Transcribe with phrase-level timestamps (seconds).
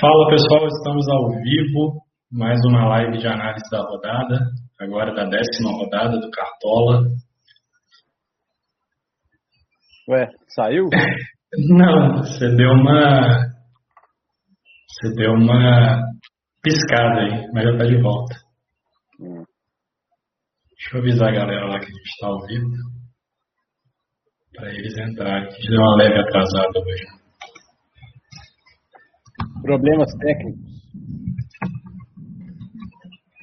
[0.00, 2.00] Fala pessoal, estamos ao vivo,
[2.32, 4.46] mais uma live de análise da rodada,
[4.80, 7.02] agora da décima rodada do Cartola.
[10.08, 10.26] Ué,
[10.56, 10.84] saiu?
[11.68, 13.46] Não, você deu uma.
[14.88, 16.00] Você deu uma
[16.62, 18.36] piscada aí, mas já tá de volta.
[19.20, 19.44] Hum.
[20.78, 22.70] Deixa eu avisar a galera lá que a gente está ao vivo.
[24.54, 25.46] Para eles entrarem.
[25.46, 27.19] A gente deu uma leve atrasada hoje.
[29.70, 30.60] Problemas técnicos.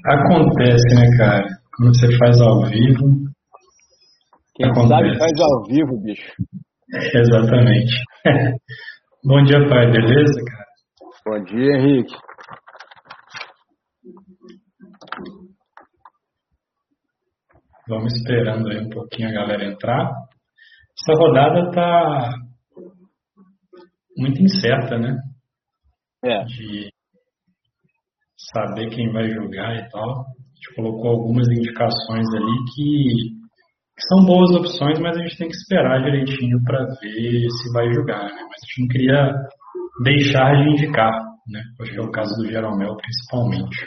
[0.06, 1.48] Acontece, né, cara?
[1.78, 3.32] Quando você faz ao vivo.
[4.56, 4.90] Quem Acontece.
[4.90, 6.34] sabe faz ao vivo, bicho.
[7.16, 7.94] Exatamente.
[9.24, 10.66] Bom dia, pai, beleza, cara?
[11.28, 12.14] Bom dia, Henrique.
[17.88, 20.12] Vamos esperando aí um pouquinho a galera entrar.
[21.00, 22.34] Essa rodada tá
[24.18, 25.16] muito incerta, né?
[26.24, 26.90] É, De
[28.54, 30.10] saber quem vai jogar e tal.
[30.10, 30.24] A
[30.56, 33.14] gente colocou algumas indicações ali que,
[33.96, 37.92] que são boas opções, mas a gente tem que esperar direitinho para ver se vai
[37.94, 38.42] jogar, né?
[38.42, 39.34] Mas a gente não queria
[40.04, 41.12] deixar de indicar,
[41.48, 41.62] né?
[41.82, 43.86] Acho que é o caso do Jeromel, principalmente.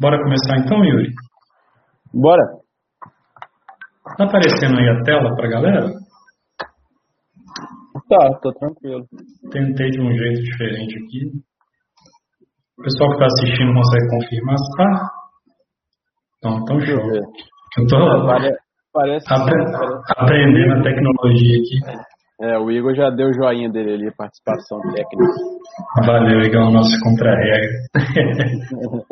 [0.00, 1.12] Bora começar então, Yuri?
[2.12, 2.42] bora.
[4.16, 5.86] Tá aparecendo aí a tela pra galera?
[8.08, 9.06] Tá, tô tranquilo.
[9.50, 11.26] Tentei de um jeito diferente aqui.
[12.78, 15.10] O pessoal que está assistindo consegue confirmar se tá?
[16.38, 17.10] Então, eu show.
[17.78, 18.56] Eu tô Pare-
[18.92, 19.64] Parece apre-
[20.16, 22.00] aprendendo a tecnologia aqui.
[22.42, 25.32] É, o Igor já deu o joinha dele ali, participação técnica.
[26.06, 27.68] Valeu, Igor, nosso contra-regra.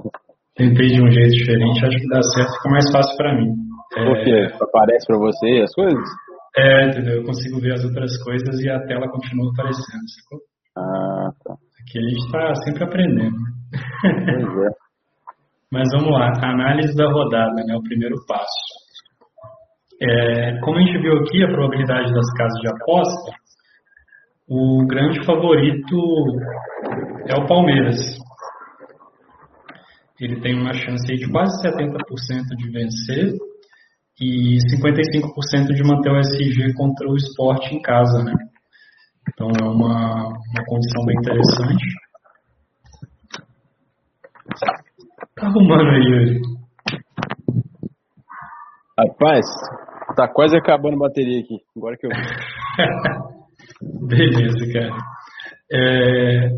[0.56, 3.55] Tentei de um jeito diferente, acho que dá certo, fica mais fácil para mim.
[3.95, 4.48] Por quê?
[4.61, 6.08] Aparece pra você as coisas?
[6.59, 7.19] É, entendeu?
[7.19, 10.41] Eu consigo ver as outras coisas e a tela continua aparecendo, sacou?
[10.77, 11.55] Ah, tá.
[11.55, 13.37] Aqui a gente está sempre aprendendo.
[14.03, 14.70] Pois é.
[15.70, 17.77] Mas vamos lá, análise da rodada, né?
[17.77, 18.89] O primeiro passo.
[20.01, 23.33] É, como a gente viu aqui, a probabilidade das casas de aposta,
[24.48, 25.97] o grande favorito
[27.29, 27.97] é o Palmeiras.
[30.18, 31.92] Ele tem uma chance de quase 70%
[32.57, 33.48] de vencer
[34.20, 38.33] e 55% de manter o SG contra o esporte em casa, né?
[39.29, 41.84] Então é uma, uma condição bem interessante.
[45.36, 46.40] Tá arrumando aí, Yuri.
[48.98, 49.46] Rapaz,
[50.17, 51.61] tá quase acabando a bateria aqui.
[51.77, 52.11] Agora que eu.
[54.08, 54.96] Beleza, cara.
[55.70, 56.50] É,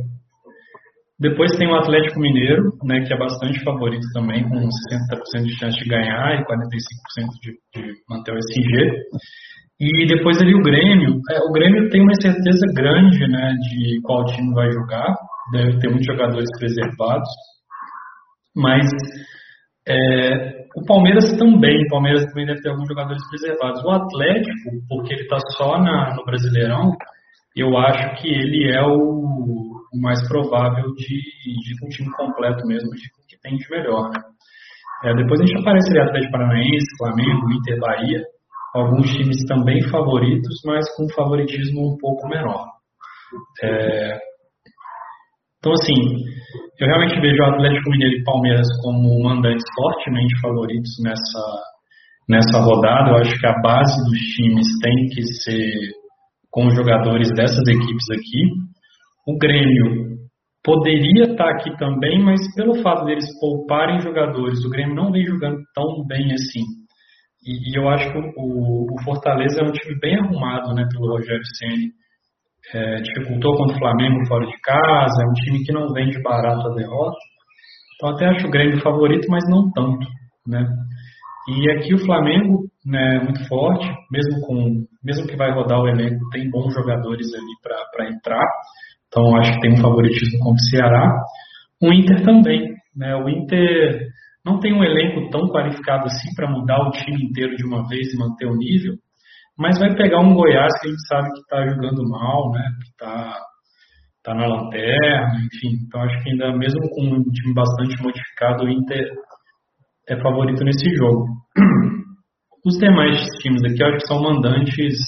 [1.21, 5.79] Depois tem o Atlético Mineiro, né, que é bastante favorito também, com 60% de chance
[5.79, 6.49] de ganhar e 45%
[7.43, 8.91] de, de manter o SG.
[9.79, 11.21] E depois ali o Grêmio.
[11.31, 15.15] É, o Grêmio tem uma certeza grande né, de qual time vai jogar,
[15.53, 17.29] deve ter muitos jogadores preservados.
[18.57, 18.89] Mas
[19.87, 23.85] é, o Palmeiras também, o Palmeiras também deve ter alguns jogadores preservados.
[23.85, 26.93] O Atlético, porque ele está só na, no Brasileirão,
[27.57, 32.91] eu acho que ele é o, o mais provável de, de o time completo mesmo,
[32.91, 34.11] de que tem de melhor.
[34.11, 34.21] Né?
[35.05, 38.23] É, depois a gente aparece ali Atlético Paranaense, Flamengo, Inter, Bahia,
[38.75, 42.67] alguns times também favoritos, mas com favoritismo um pouco menor.
[43.63, 44.19] É,
[45.61, 45.95] então, assim,
[46.81, 51.45] eu realmente vejo o Atlético Mineiro e Palmeiras como mandantes fortemente favoritos nessa,
[52.27, 53.11] nessa rodada.
[53.11, 55.73] Eu acho que a base dos times tem que ser
[56.51, 58.43] com os jogadores dessas equipes aqui.
[59.27, 60.19] O Grêmio
[60.63, 65.59] poderia estar aqui também, mas pelo fato deles pouparem jogadores, o Grêmio não vem jogando
[65.75, 66.63] tão bem assim.
[67.45, 71.13] E, e eu acho que o, o, Fortaleza é um time bem arrumado né, pelo
[71.13, 71.89] Rogério Ceni.
[72.75, 76.23] É, dificultou contra o Flamengo fora de casa, é um time que não vem de
[76.23, 77.17] barato a derrota.
[77.97, 80.07] Então até acho o Grêmio favorito, mas não tanto.
[80.47, 80.67] Né?
[81.49, 86.29] E aqui o Flamengo né, muito forte, mesmo com mesmo que vai rodar o elenco,
[86.31, 88.47] tem bons jogadores ali para entrar.
[89.11, 91.23] Então acho que tem um favoritismo contra o Ceará.
[91.83, 92.75] O Inter também.
[92.97, 93.15] Né?
[93.17, 94.07] O Inter
[94.45, 98.13] não tem um elenco tão qualificado assim para mudar o time inteiro de uma vez
[98.13, 98.95] e manter o nível,
[99.59, 102.63] mas vai pegar um Goiás que a gente sabe que está jogando mal, né?
[102.81, 103.39] que está
[104.23, 105.77] tá na lanterna, enfim.
[105.87, 109.11] Então acho que ainda mesmo com um time bastante modificado, o Inter
[110.09, 111.27] é favorito nesse jogo.
[112.65, 114.99] Os demais times aqui, acho que são mandantes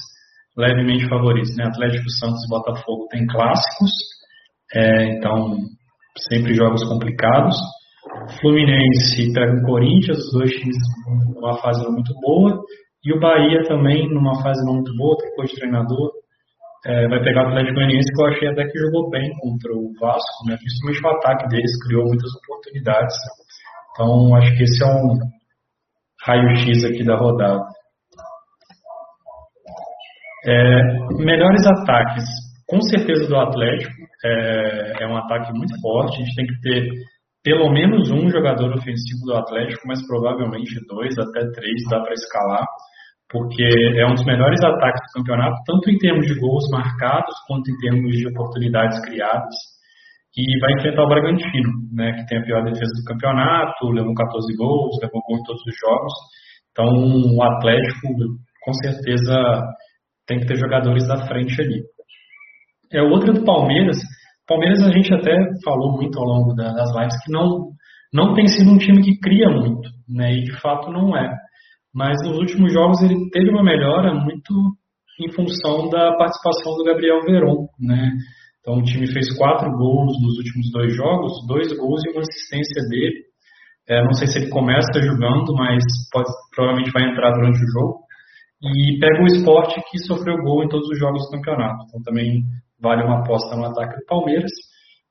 [0.57, 1.57] levemente favoritos.
[1.57, 1.65] Né?
[1.65, 3.91] Atlético Santos e Botafogo têm clássicos,
[4.75, 5.57] é, então
[6.29, 7.57] sempre jogos complicados.
[8.41, 10.77] Fluminense pega o Corinthians, os dois times
[11.35, 12.61] numa fase não muito boa.
[13.05, 16.11] E o Bahia também numa fase não muito boa, trocou de treinador.
[16.85, 19.93] é, vai pegar o Atlético Goianiense, que eu achei até que jogou bem contra o
[20.01, 20.57] Vasco, né?
[20.57, 23.17] principalmente o ataque deles, criou muitas oportunidades.
[23.93, 25.19] Então, acho que esse é um
[26.25, 27.63] raio-x aqui da rodada.
[30.45, 30.83] É,
[31.23, 32.25] melhores ataques,
[32.67, 33.93] com certeza do Atlético,
[34.25, 36.89] é, é, um ataque muito forte, a gente tem que ter
[37.45, 42.65] pelo menos um jogador ofensivo do Atlético, mas provavelmente dois, até três, dá para escalar
[43.33, 43.65] porque
[43.97, 47.79] é um dos melhores ataques do campeonato, tanto em termos de gols marcados, quanto em
[47.79, 49.55] termos de oportunidades criadas.
[50.37, 54.57] E vai enfrentar o Bragantino, né, que tem a pior defesa do campeonato, levou 14
[54.57, 56.13] gols, levou gol em todos os jogos.
[56.71, 56.89] Então,
[57.37, 58.09] o Atlético,
[58.65, 59.35] com certeza,
[60.27, 61.83] tem que ter jogadores da frente ali.
[62.93, 63.97] É outra do Palmeiras.
[64.47, 65.35] Palmeiras a gente até
[65.65, 67.71] falou muito ao longo das lives que não,
[68.13, 71.33] não tem sido um time que cria muito, né, e de fato não é
[71.95, 74.53] mas nos últimos jogos ele teve uma melhora muito
[75.21, 78.13] em função da participação do Gabriel Veron, né?
[78.61, 82.83] Então o time fez quatro gols nos últimos dois jogos, dois gols e uma assistência
[82.89, 83.23] dele.
[83.89, 88.02] É, não sei se ele começa jogando, mas pode, provavelmente vai entrar durante o jogo.
[88.63, 91.85] E pega o esporte que sofreu gol em todos os jogos do campeonato.
[91.89, 92.43] Então também
[92.81, 94.51] vale uma aposta no ataque do Palmeiras.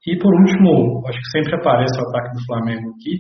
[0.08, 3.20] E por último, acho que sempre aparece o ataque do Flamengo aqui,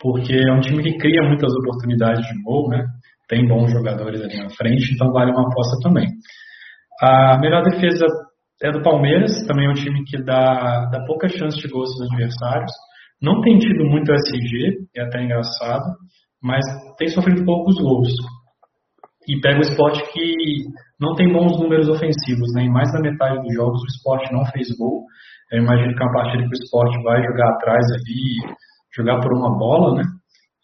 [0.00, 2.84] porque é um time que cria muitas oportunidades de gol, né?
[3.28, 6.06] Tem bons jogadores ali na frente, então vale uma aposta também.
[7.00, 8.06] A melhor defesa
[8.62, 12.10] é do Palmeiras, também é um time que dá, dá pouca chance de gols dos
[12.10, 12.72] adversários.
[13.20, 15.84] Não tem tido muito SG, é até engraçado,
[16.42, 16.64] mas
[16.96, 18.12] tem sofrido poucos gols.
[19.28, 20.64] E pega o esporte que
[21.00, 22.64] não tem bons números ofensivos, né?
[22.64, 25.04] Em mais da metade dos jogos o esporte não fez gol.
[25.52, 28.54] Eu imagino que é uma partida que o esporte vai jogar atrás ali,
[28.96, 30.04] jogar por uma bola, né?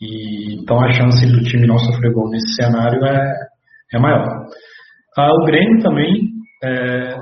[0.00, 3.34] E, então a chance do time não sofrer gol nesse cenário é,
[3.94, 4.26] é maior.
[5.16, 6.30] Ah, o Grêmio também,
[6.64, 7.16] é,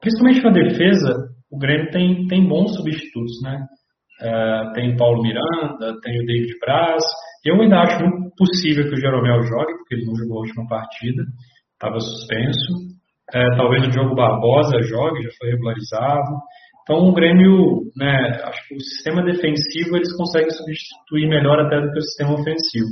[0.00, 1.14] principalmente na defesa,
[1.50, 3.66] o Grêmio tem, tem bons substitutos, né?
[4.22, 7.02] É, tem Paulo Miranda, tem o David Braz.
[7.44, 10.66] Eu ainda acho muito possível que o Jeromel jogue, porque ele não jogou a última
[10.68, 11.22] partida,
[11.72, 12.90] estava suspenso.
[13.32, 16.36] É, talvez o Diogo Barbosa jogue, já foi regularizado.
[16.82, 21.92] Então o Grêmio, né, acho que o sistema defensivo eles conseguem substituir melhor até do
[21.92, 22.90] que o sistema ofensivo.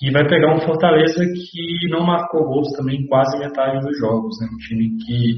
[0.00, 4.36] E vai pegar um Fortaleza que não marcou gols também quase metade dos jogos.
[4.40, 4.48] Né?
[4.52, 5.36] Um time que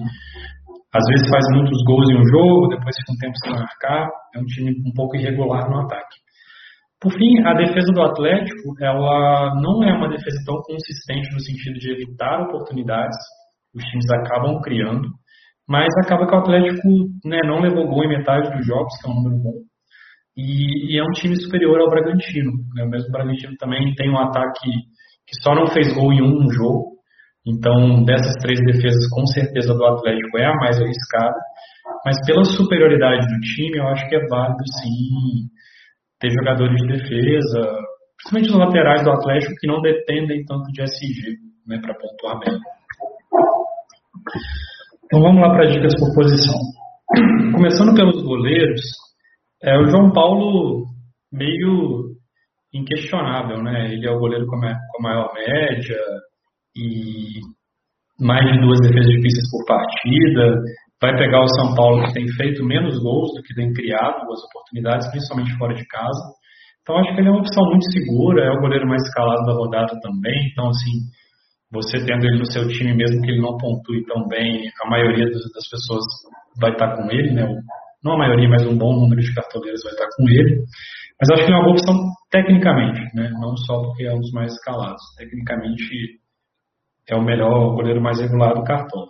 [0.95, 4.09] às vezes faz muitos gols em um jogo, depois fica um tempo sem marcar.
[4.35, 6.17] É um time um pouco irregular no ataque.
[7.01, 11.79] Por fim, a defesa do Atlético, ela não é uma defesa tão consistente no sentido
[11.79, 13.17] de evitar oportunidades.
[13.75, 15.09] Os times acabam criando.
[15.69, 16.89] Mas acaba que o Atlético
[17.25, 19.55] né, não levou gol em metade dos jogos, que é um número bom.
[20.35, 22.53] E, e é um time superior ao Bragantino.
[22.75, 22.85] Né?
[22.85, 24.71] O mesmo Bragantino também tem um ataque
[25.27, 26.98] que só não fez gol em um jogo.
[27.49, 31.39] Então, dessas três defesas, com certeza do Atlético é a mais arriscada.
[32.05, 35.49] Mas pela superioridade do time, eu acho que é válido sim
[36.21, 37.61] ter jogadores de defesa,
[38.19, 41.37] principalmente os laterais do Atlético, que não dependem tanto de SG
[41.67, 42.59] né, para pontuar bem.
[45.05, 46.55] Então vamos lá para dicas por posição.
[47.55, 48.83] Começando pelos goleiros,
[49.63, 50.85] é o João Paulo
[51.33, 52.17] meio
[52.75, 53.93] inquestionável, né?
[53.93, 55.97] Ele é o goleiro com a maior média
[56.79, 60.63] e mais de duas defesas difíceis por partida.
[61.01, 64.43] Vai pegar o São Paulo que tem feito menos gols do que tem criado boas
[64.51, 66.23] oportunidades, principalmente fora de casa.
[66.83, 69.53] Então acho que ele é uma opção muito segura, é o goleiro mais escalado da
[69.53, 70.51] rodada também.
[70.51, 71.07] Então assim,
[71.71, 75.27] você tendo ele no seu time, mesmo que ele não pontue tão bem, a maioria
[75.27, 76.05] das pessoas
[76.61, 77.47] vai estar com ele, né?
[78.03, 80.65] Não a maioria, mas um bom número de cartoleiros vai estar com ele.
[81.21, 81.95] Mas acho que é uma boa opção
[82.31, 83.31] tecnicamente, né?
[83.41, 85.03] Não só porque é um dos mais escalados.
[85.17, 86.19] Tecnicamente
[87.11, 89.07] é o melhor, o goleiro mais regular do cartão.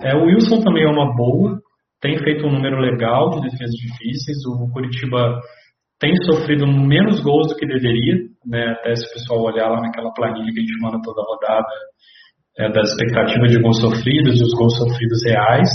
[0.00, 1.58] É, o Wilson também é uma boa,
[2.00, 4.38] tem feito um número legal de defesas difíceis.
[4.46, 5.40] O Curitiba
[5.98, 8.72] tem sofrido menos gols do que deveria, né?
[8.72, 11.66] Até se o pessoal olhar lá naquela planilha que a gente manda toda rodada
[12.58, 15.68] é, expectativas de gols sofridos e os gols sofridos reais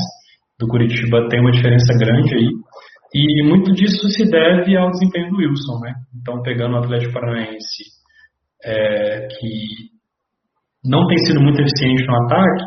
[0.60, 2.50] do Curitiba tem uma diferença grande aí.
[3.14, 5.94] E muito disso se deve ao desempenho do Wilson, né?
[6.16, 7.84] Então, pegando o Atlético Paranaense,
[8.64, 9.92] é, que
[10.84, 12.64] não tem sido muito eficiente no ataque,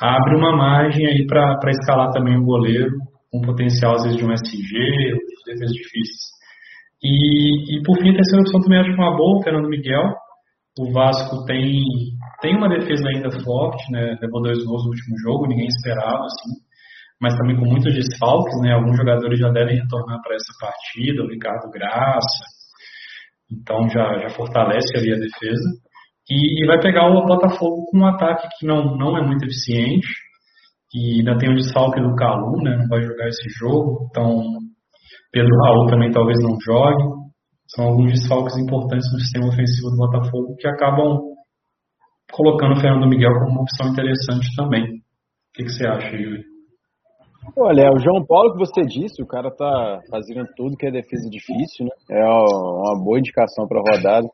[0.00, 2.90] abre uma margem aí para escalar também o goleiro,
[3.30, 6.40] com potencial às vezes de um SG, ou de defesas difíceis.
[7.02, 10.04] E, e por fim, a terceira opção também acho é uma boa, o Fernando Miguel.
[10.78, 11.82] O Vasco tem,
[12.40, 14.16] tem uma defesa ainda forte, né?
[14.20, 16.60] Levou dois gols no último jogo, ninguém esperava, assim.
[17.20, 18.72] Mas também com muitos desfalques, né?
[18.72, 22.44] Alguns jogadores já devem retornar para essa partida, o Ricardo Graça.
[23.50, 25.68] Então já, já fortalece ali a defesa.
[26.30, 30.06] E, e vai pegar o Botafogo com um ataque que não, não é muito eficiente.
[30.94, 32.76] E ainda tem o desfalque do Calu, né?
[32.76, 34.06] Não vai jogar esse jogo.
[34.10, 34.42] Então,
[35.32, 37.20] Pedro Raul também talvez não jogue.
[37.68, 41.20] São alguns desfalques importantes no sistema ofensivo do Botafogo que acabam
[42.32, 44.84] colocando o Fernando Miguel como uma opção interessante também.
[44.84, 46.44] O que, que você acha, Yuri?
[47.56, 50.90] Olha, é o João Paulo que você disse, o cara tá fazendo tudo que é
[50.90, 52.18] defesa difícil, né?
[52.18, 54.28] É uma boa indicação para rodada.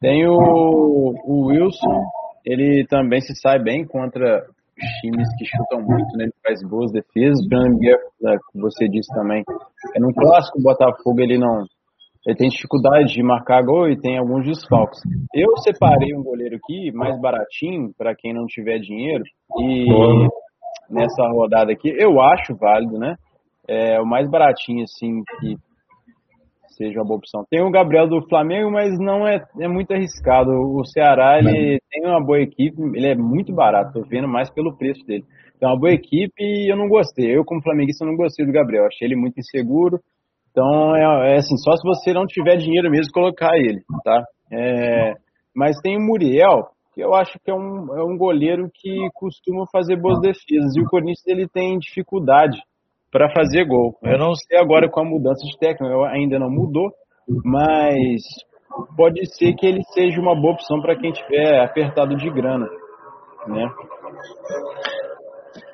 [0.00, 2.02] Tem o, o, Wilson,
[2.44, 4.44] ele também se sai bem contra
[5.00, 6.24] times que chutam muito, né?
[6.24, 7.44] Ele faz boas defesas.
[7.44, 9.42] O Fernando Miguel, é, que você disse também,
[9.94, 11.64] é no clássico, o Botafogo ele não.
[12.26, 14.98] Ele tem dificuldade de marcar gol e tem alguns desfalques.
[15.32, 19.22] Eu separei um goleiro aqui, mais baratinho, para quem não tiver dinheiro,
[19.60, 19.86] e
[20.90, 23.14] nessa rodada aqui, eu acho válido, né?
[23.68, 25.56] É o mais baratinho, assim, que
[26.76, 27.44] seja uma boa opção.
[27.50, 30.50] Tem o Gabriel do Flamengo, mas não é, é muito arriscado.
[30.50, 34.76] O Ceará, ele tem uma boa equipe, ele é muito barato, tô vendo mais pelo
[34.76, 35.24] preço dele.
[35.58, 37.36] Tem uma boa equipe e eu não gostei.
[37.36, 38.86] Eu, como flamenguista, não gostei do Gabriel.
[38.86, 39.98] Achei ele muito inseguro.
[40.50, 44.22] Então, é, é assim, só se você não tiver dinheiro mesmo, colocar ele, tá?
[44.52, 45.14] É,
[45.54, 49.64] mas tem o Muriel, que eu acho que é um, é um goleiro que costuma
[49.72, 50.74] fazer boas defesas.
[50.76, 52.58] E o Corinthians ele tem dificuldade
[53.16, 53.96] para fazer gol.
[54.02, 56.90] Eu não sei agora com a mudança de técnico, ainda não mudou,
[57.42, 58.20] mas
[58.94, 62.66] pode ser que ele seja uma boa opção para quem tiver apertado de grana,
[63.48, 63.66] né?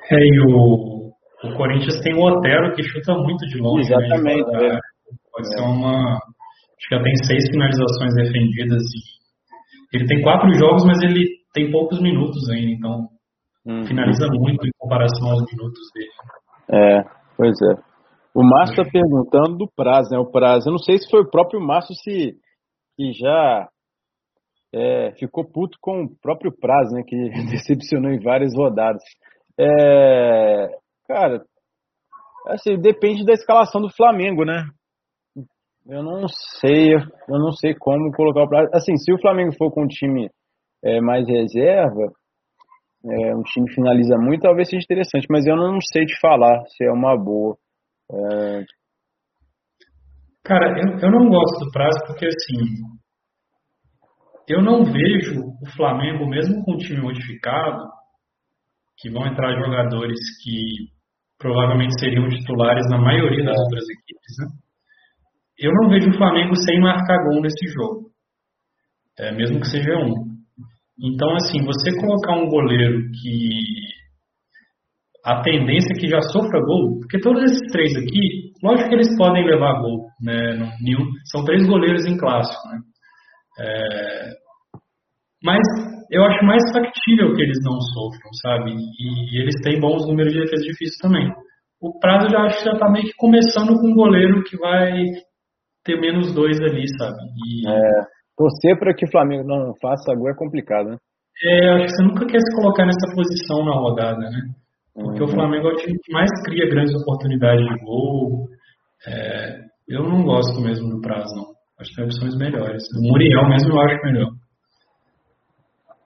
[0.09, 1.11] É, e o,
[1.43, 3.89] o Corinthians tem o Otero que chuta muito de longe.
[3.89, 4.05] Né?
[4.05, 4.49] Exatamente.
[4.49, 4.79] Né?
[5.29, 5.57] Pode é.
[5.57, 6.13] ser uma.
[6.13, 8.83] Acho que já tem seis finalizações defendidas
[9.91, 13.07] e ele tem quatro jogos, mas ele tem poucos minutos ainda, então
[13.67, 13.83] hum.
[13.85, 16.11] finaliza muito em comparação aos minutos dele.
[16.71, 17.93] É, pois é.
[18.35, 20.17] O Márcio está perguntando do prazo, né?
[20.17, 20.67] O prazo.
[20.67, 22.35] Eu não sei se foi o próprio Márcio se
[22.95, 23.69] que já
[24.73, 27.03] é, ficou puto com o próprio prazo, né?
[27.05, 27.15] Que
[27.51, 29.03] decepcionou em várias rodadas.
[29.59, 30.67] É,
[31.07, 31.43] cara,
[32.47, 34.65] assim, depende da escalação do Flamengo, né?
[35.85, 36.27] Eu não
[36.59, 38.69] sei, eu não sei como colocar o prazo.
[38.73, 40.29] Assim, se o Flamengo for com um time
[40.83, 42.11] é, mais reserva,
[43.05, 46.85] é, um time finaliza muito, talvez seja interessante, mas eu não sei te falar se
[46.85, 47.57] é uma boa.
[48.11, 48.63] É...
[50.43, 52.59] Cara, eu, eu não gosto do prazo porque assim,
[54.47, 57.83] eu não vejo o Flamengo, mesmo com o time modificado,
[58.97, 60.91] que vão entrar jogadores que
[61.37, 64.63] provavelmente seriam titulares na maioria das outras equipes, né?
[65.57, 68.11] eu não vejo o Flamengo sem marcar gol nesse jogo,
[69.17, 70.22] é, mesmo que seja um.
[70.99, 73.59] Então, assim, você colocar um goleiro que
[75.25, 79.17] a tendência é que já sofra gol, porque todos esses três aqui, lógico que eles
[79.17, 80.75] podem levar gol, né?
[80.81, 82.79] Nenhum, são três goleiros em clássico, né?
[83.59, 84.29] É,
[85.43, 85.61] mas
[86.11, 88.71] eu acho mais factível que eles não sofram, sabe?
[88.71, 91.31] E, e eles têm bons números de defesa difícil também.
[91.81, 95.03] O prazo já acho que já tá meio que começando com um goleiro que vai
[95.83, 97.17] ter menos dois ali, sabe?
[97.47, 97.67] E...
[97.67, 100.97] É, torcer para que o Flamengo não faça gol é complicado, né?
[101.43, 104.41] É, acho que você nunca quer se colocar nessa posição na rodada, né?
[104.93, 105.27] Porque uhum.
[105.27, 108.47] o Flamengo é o time que mais cria grandes oportunidades de gol.
[109.07, 109.59] É,
[109.89, 111.53] eu não gosto mesmo do prazo, não.
[111.79, 112.83] Acho que tem opções melhores.
[112.95, 114.29] O Muriel mesmo eu acho melhor.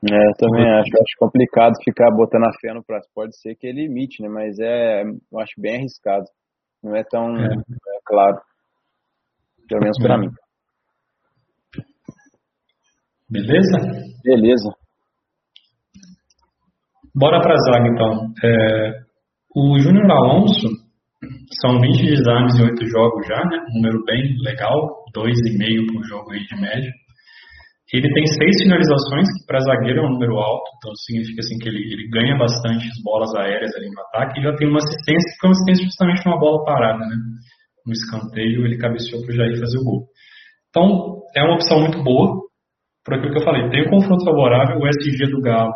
[0.10, 3.08] É, eu também acho, acho complicado ficar botando a fé no prazo.
[3.14, 4.30] Pode ser que ele imite, né?
[4.30, 6.26] Mas é, eu acho bem arriscado.
[6.82, 7.48] Não é tão é.
[7.48, 8.38] É, claro.
[9.68, 10.30] Pelo menos para mim.
[13.30, 13.78] Beleza?
[14.24, 14.70] Beleza.
[17.16, 18.34] Bora para a zaga então.
[18.44, 18.92] É,
[19.56, 20.68] o Júnior Alonso
[21.62, 23.58] são 20 exames em 8 jogos já, né?
[23.72, 26.92] Um número bem legal, 2,5 por jogo aí de média.
[27.94, 31.70] Ele tem seis finalizações, que para zagueiro é um número alto, então significa assim que
[31.70, 35.40] ele, ele ganha bastante bolas aéreas ali no ataque e já tem uma assistência, que
[35.40, 37.16] foi uma assistência justamente uma bola parada, né?
[37.88, 40.08] no escanteio, ele cabeceou para o Jair fazer o gol.
[40.70, 42.44] Então, é uma opção muito boa,
[43.08, 43.70] por aquilo que eu falei.
[43.70, 45.72] Tem um confronto favorável, o SG do Galo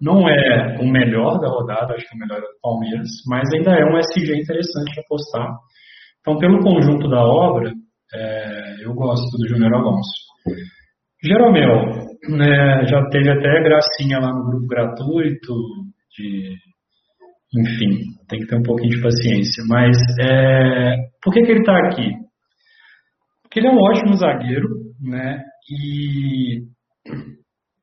[0.00, 3.72] não é o melhor da rodada, acho que é o melhor do Palmeiras, mas ainda
[3.72, 5.50] é um SG interessante de apostar.
[6.20, 7.72] Então, pelo conjunto da obra,
[8.14, 10.12] é, eu gosto do Júnior Alonso.
[11.24, 15.54] Jeromel, né, já teve até gracinha lá no grupo gratuito
[16.16, 16.54] de
[17.52, 17.98] enfim,
[18.28, 19.64] tem que ter um pouquinho de paciência.
[19.66, 22.12] Mas é, por que, que ele está aqui?
[23.42, 24.68] Porque ele é um ótimo zagueiro,
[25.02, 25.42] né?
[25.70, 26.66] E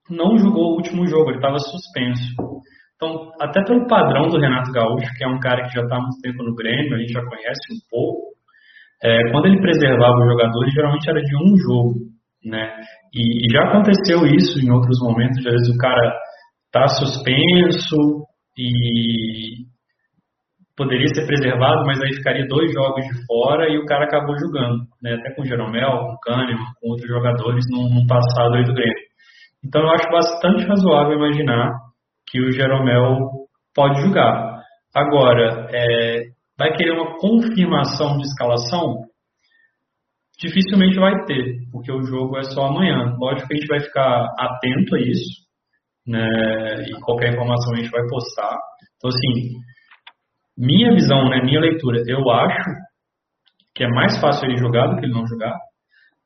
[0.10, 2.36] não jogou o último jogo, ele estava suspenso.
[2.96, 6.02] Então, até pelo padrão do Renato Gaúcho, que é um cara que já está há
[6.02, 8.34] muito tempo no Grêmio, a gente já conhece um pouco,
[9.04, 11.94] é, quando ele preservava os jogadores, geralmente era de um jogo,
[12.44, 12.76] né?
[13.14, 16.18] E, e já aconteceu isso em outros momentos, às vezes o cara
[16.66, 18.26] está suspenso,
[18.58, 19.68] e
[20.78, 24.84] poderia ser preservado, mas aí ficaria dois jogos de fora e o cara acabou jogando,
[25.02, 25.16] né?
[25.16, 28.76] até com o Jeromel, com o Kahneman, com outros jogadores no, no passado aí do
[28.76, 29.08] Grêmio.
[29.66, 31.72] Então eu acho bastante razoável imaginar
[32.30, 33.28] que o Jeromel
[33.74, 34.62] pode jogar.
[34.96, 36.26] Agora, é,
[36.58, 39.02] vai querer uma confirmação de escalação?
[40.40, 43.16] Dificilmente vai ter, porque o jogo é só amanhã.
[43.18, 45.42] Lógico que a gente vai ficar atento a isso,
[46.06, 46.86] né?
[46.88, 48.56] E qualquer informação a gente vai postar.
[48.98, 49.58] Então, assim,
[50.58, 52.70] minha visão, né, minha leitura, eu acho
[53.76, 55.54] que é mais fácil ele jogar do que ele não jogar,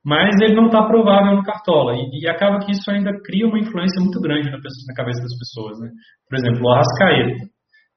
[0.03, 1.93] mas ele não está provável no Cartola.
[1.95, 5.21] E, e, acaba que isso ainda cria uma influência muito grande na, pessoa, na cabeça
[5.21, 5.79] das pessoas.
[5.79, 5.89] Né?
[6.27, 7.45] Por exemplo, o Arrascaeta.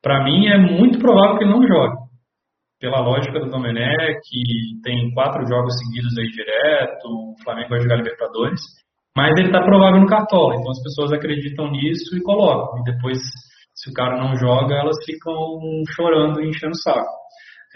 [0.02, 1.96] Para mim, é muito provável que ele não jogue.
[2.78, 7.96] Pela lógica do Domenech, que tem quatro jogos seguidos aí direto, o Flamengo vai jogar
[7.96, 8.60] Libertadores,
[9.16, 10.56] mas ele está provável no Cartola.
[10.56, 12.80] Então as pessoas acreditam nisso e colocam.
[12.80, 13.18] E depois
[13.74, 15.34] se o cara não joga, elas ficam
[15.94, 17.24] chorando e enchendo o saco.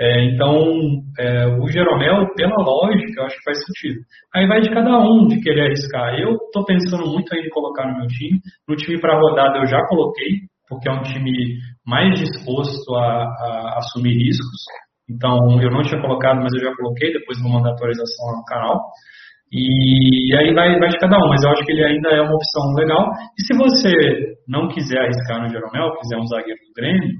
[0.00, 4.00] É, então, é, o Jeromel, pela lógica, eu acho que faz sentido.
[4.32, 6.14] Aí vai de cada um de querer arriscar.
[6.14, 8.38] Eu estou pensando muito em colocar no meu time.
[8.68, 13.78] No time para rodada eu já coloquei, porque é um time mais disposto a, a,
[13.78, 14.62] assumir riscos.
[15.10, 18.44] Então, eu não tinha colocado, mas eu já coloquei, depois vou mandar atualização lá no
[18.44, 18.92] canal.
[19.50, 22.34] E aí vai, vai de cada um, mas eu acho que ele ainda é uma
[22.34, 23.10] opção legal.
[23.38, 27.14] E se você não quiser arriscar no Jeromel, quiser um zagueiro do Grêmio,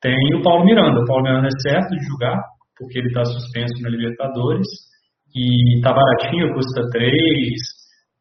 [0.00, 1.00] tem o Paulo Miranda.
[1.00, 2.40] O Paulo Miranda é certo de jogar,
[2.78, 4.66] porque ele está suspenso na Libertadores.
[5.34, 7.12] E está baratinho, custa 3,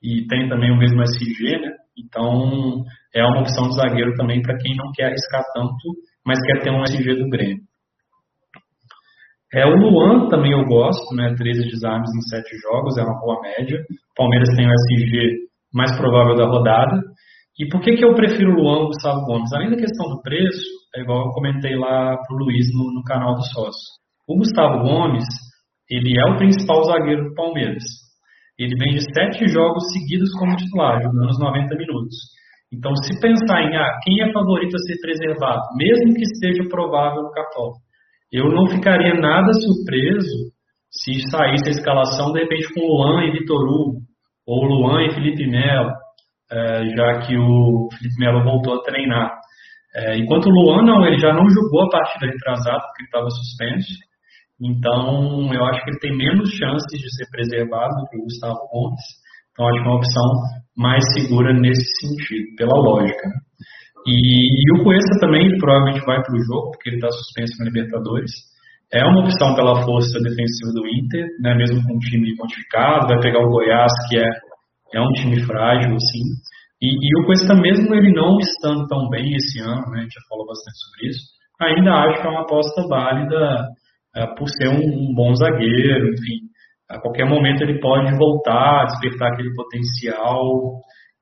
[0.04, 1.72] e tem também o mesmo SG, né?
[1.98, 2.84] Então
[3.16, 6.72] é uma opção de zagueiro também para quem não quer arriscar tanto, mas quer ter
[6.72, 7.64] um SG do Grêmio.
[9.54, 11.34] É, o Luan também eu gosto, né?
[11.36, 13.80] 13 desarmes em 7 jogos, é uma boa média.
[14.16, 17.02] Palmeiras tem o SG mais provável da rodada.
[17.58, 19.52] E por que, que eu prefiro o Luan ao Gustavo Gomes?
[19.54, 23.36] Além da questão do preço, é igual eu comentei lá pro Luiz no, no canal
[23.36, 23.98] do sócio.
[24.28, 25.26] O Gustavo Gomes,
[25.90, 27.84] ele é o principal zagueiro do Palmeiras.
[28.60, 32.16] Ele vem de sete jogos seguidos como titular, jogando os 90 minutos.
[32.74, 37.24] Então, se pensar em ah, quem é favorito a ser preservado, mesmo que esteja provável
[37.24, 37.72] no cartão,
[38.32, 40.52] eu não ficaria nada surpreso
[40.92, 44.02] se saísse a escalação, de repente, com Luan e Vitor Hugo,
[44.46, 45.92] ou Luan e Felipe Melo,
[46.52, 49.32] é, já que o Felipe Melo voltou a treinar.
[49.96, 53.30] É, enquanto o Luan, não, ele já não jogou a partida retrasada, porque ele estava
[53.30, 53.94] suspenso.
[54.60, 58.68] Então, eu acho que ele tem menos chances de ser preservado do que o Gustavo
[58.72, 59.02] Gomes.
[59.52, 60.24] Então, acho que é uma opção
[60.76, 63.30] mais segura nesse sentido, pela lógica.
[64.08, 67.66] E, e o Cuesta também provavelmente vai para o jogo, porque ele está suspenso na
[67.66, 68.32] Libertadores.
[68.94, 73.20] É uma opção pela força defensiva do Inter, né, mesmo com um time modificado, vai
[73.20, 74.30] pegar o Goiás, que é,
[74.94, 76.24] é um time frágil, assim.
[76.82, 80.14] E, e o Cuesta, mesmo ele não estando tão bem esse ano, né, a gente
[80.14, 81.24] já falou bastante sobre isso,
[81.60, 83.68] ainda acho que é uma aposta válida
[84.16, 86.48] é, por ser um, um bom zagueiro, enfim.
[86.90, 90.80] A qualquer momento ele pode voltar, despertar aquele potencial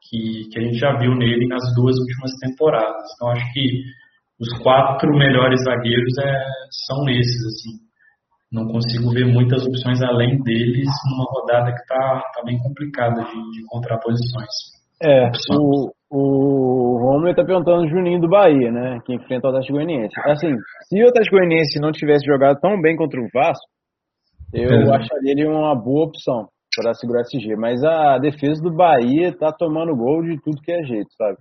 [0.10, 3.04] que, que a gente já viu nele nas duas últimas temporadas.
[3.15, 3.82] Então acho que
[4.39, 6.46] os quatro melhores zagueiros é,
[6.88, 7.86] são esses, assim.
[8.52, 13.32] Não consigo ver muitas opções além deles numa rodada que está tá bem complicada de,
[13.32, 14.76] de encontrar posições.
[15.02, 19.00] É, o, o Romulo está perguntando o Juninho do Bahia, né?
[19.06, 20.13] Que enfrenta o Atlético Goianiense.
[20.26, 23.65] Assim, se o Atlético Goianiense não tivesse jogado tão bem contra o Vasco,
[24.54, 24.96] eu é.
[24.96, 27.56] acharia ele uma boa opção para segurar esse G.
[27.56, 31.38] Mas a defesa do Bahia tá tomando gol de tudo que é jeito, sabe?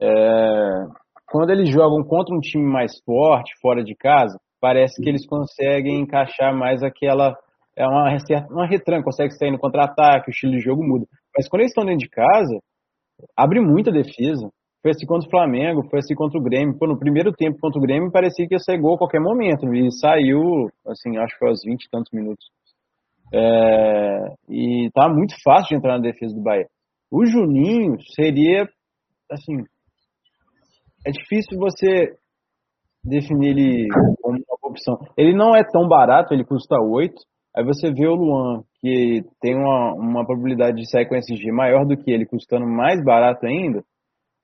[0.00, 0.86] É,
[1.28, 6.00] quando eles jogam contra um time mais forte, fora de casa, parece que eles conseguem
[6.00, 7.36] encaixar mais aquela.
[7.76, 8.14] É uma,
[8.50, 11.06] uma retranca, consegue sair no contra-ataque, o estilo de jogo muda.
[11.36, 12.58] Mas quando eles estão dentro de casa,
[13.36, 14.50] abre muita defesa.
[14.82, 16.76] Foi assim contra o Flamengo, foi assim contra o Grêmio.
[16.76, 19.72] Pô, no primeiro tempo contra o Grêmio parecia que ia ser gol a qualquer momento.
[19.72, 22.44] E saiu, assim, acho que foi aos 20 e tantos minutos.
[23.34, 26.66] É, e tá muito fácil de entrar na defesa do Bahia.
[27.10, 28.68] O Juninho seria,
[29.30, 29.64] assim,
[31.06, 32.16] é difícil você
[33.04, 33.88] definir ele
[34.20, 34.98] como uma opção.
[35.16, 37.14] Ele não é tão barato, ele custa 8.
[37.54, 41.84] Aí você vê o Luan, que tem uma, uma probabilidade de sair com SG maior
[41.84, 43.82] do que ele, custando mais barato ainda.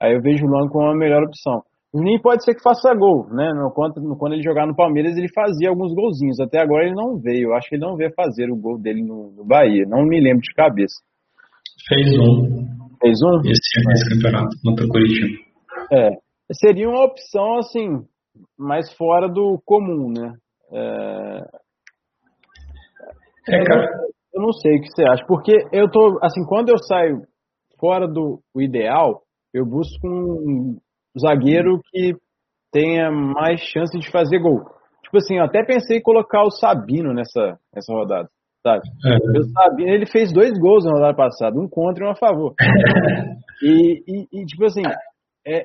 [0.01, 1.63] Aí eu vejo o Luan como a melhor opção.
[1.95, 3.51] Juninho pode ser que faça gol, né?
[3.55, 6.39] No, quando, quando ele jogar no Palmeiras, ele fazia alguns golzinhos.
[6.39, 7.49] Até agora ele não veio.
[7.49, 9.85] Eu acho que ele não veio fazer o gol dele no, no Bahia.
[9.87, 10.97] Não me lembro de cabeça.
[11.89, 12.67] Fez um.
[13.01, 13.41] Fez um?
[13.41, 15.39] Esse, esse campeonato contra o Curitiba.
[15.93, 16.11] É.
[16.53, 18.05] Seria uma opção, assim,
[18.59, 20.35] mais fora do comum, né?
[20.73, 21.41] É,
[23.49, 23.89] é cara.
[24.35, 25.25] Eu não sei o que você acha.
[25.27, 27.23] Porque eu tô, assim, quando eu saio
[27.81, 29.23] fora do ideal,
[29.55, 30.77] eu busco um
[31.19, 32.15] zagueiro que
[32.73, 34.61] tenha mais chance de fazer gol.
[35.03, 38.29] tipo assim, eu até pensei em colocar o Sabino nessa, nessa rodada,
[38.63, 38.83] sabe?
[39.07, 39.39] É.
[39.39, 42.55] O Sabino, ele fez dois gols na rodada passada, um contra e um a favor.
[43.63, 44.83] e, e, e, tipo assim,
[45.47, 45.65] é,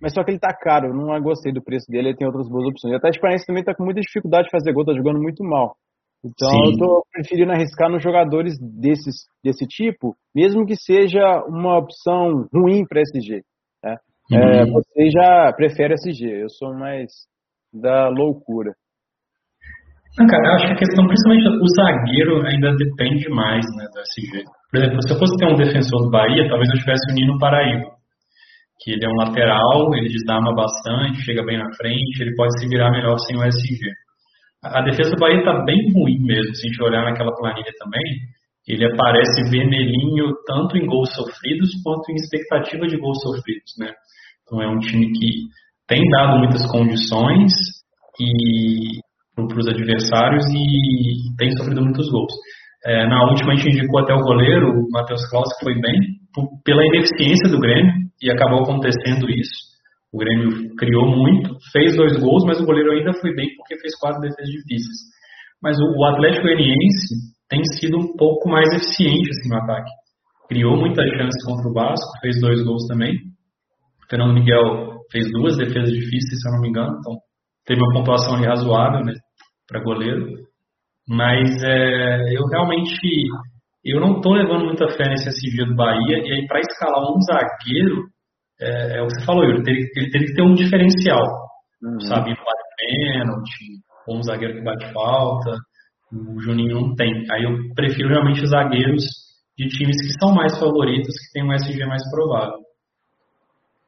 [0.00, 2.48] mas só que ele tá caro, eu não gostei do preço dele, ele tem outras
[2.48, 2.94] boas opções.
[2.94, 5.44] E até a Experiência também tá com muita dificuldade de fazer gol, tá jogando muito
[5.44, 5.76] mal.
[6.24, 6.72] Então Sim.
[6.72, 12.84] eu tô preferindo arriscar nos jogadores desses, desse tipo, mesmo que seja uma opção ruim
[12.86, 13.42] para SG.
[13.82, 13.96] Né?
[14.32, 14.50] É, uhum.
[14.50, 17.10] É, você já prefere SG, eu sou mais
[17.72, 18.72] da loucura.
[20.18, 24.00] Não, cara, eu acho que a questão, principalmente o zagueiro, ainda depende mais né, do
[24.00, 24.44] SG.
[24.70, 27.38] Por exemplo, se eu fosse ter um defensor do Bahia, talvez eu tivesse o Nino
[27.38, 28.00] Paraíba
[28.80, 32.66] que ele é um lateral, ele desarma bastante, chega bem na frente, ele pode se
[32.66, 33.78] virar melhor sem o SG.
[34.64, 38.02] A defesa do Bahia está bem ruim mesmo, se a gente olhar naquela planilha também,
[38.66, 43.92] ele aparece vermelhinho tanto em gols sofridos quanto em expectativa de gols sofridos, né?
[44.50, 45.46] Então é um time que
[45.86, 47.52] tem dado muitas condições
[48.18, 48.98] e
[49.36, 52.32] para os adversários e tem sofrido muitos gols.
[52.84, 55.94] É, na última a gente indicou até o goleiro, o Matheus Klaus, que foi bem,
[56.64, 59.70] pela ineficiência do Grêmio, e acabou acontecendo isso.
[60.12, 63.94] O Grêmio criou muito, fez dois gols, mas o goleiro ainda foi bem porque fez
[64.00, 64.98] quatro defesas difíceis.
[65.62, 67.14] Mas o, Atlético Goianiense
[67.48, 69.90] tem sido um pouco mais eficiente assim, no ataque.
[70.48, 73.14] Criou muitas chances contra o Vasco, fez dois gols também.
[74.10, 77.16] Fernando Miguel fez duas defesas difíceis, se eu não me engano, então
[77.64, 79.14] teve uma pontuação ali razoável né,
[79.68, 80.26] para goleiro.
[81.08, 82.98] Mas é, eu realmente
[83.84, 87.20] eu não estou levando muita fé nesse SG do Bahia, e aí para escalar um
[87.22, 88.04] zagueiro,
[88.60, 91.22] é, é, o que você falou, ele teria, ele teria que ter um diferencial.
[91.82, 92.00] Uhum.
[92.00, 95.56] Sabe, bate pênalti, ou um zagueiro que bate falta,
[96.12, 97.24] o Juninho não tem.
[97.32, 99.02] Aí eu prefiro realmente zagueiros
[99.56, 102.58] de times que são mais favoritos, que tem um SG mais provável.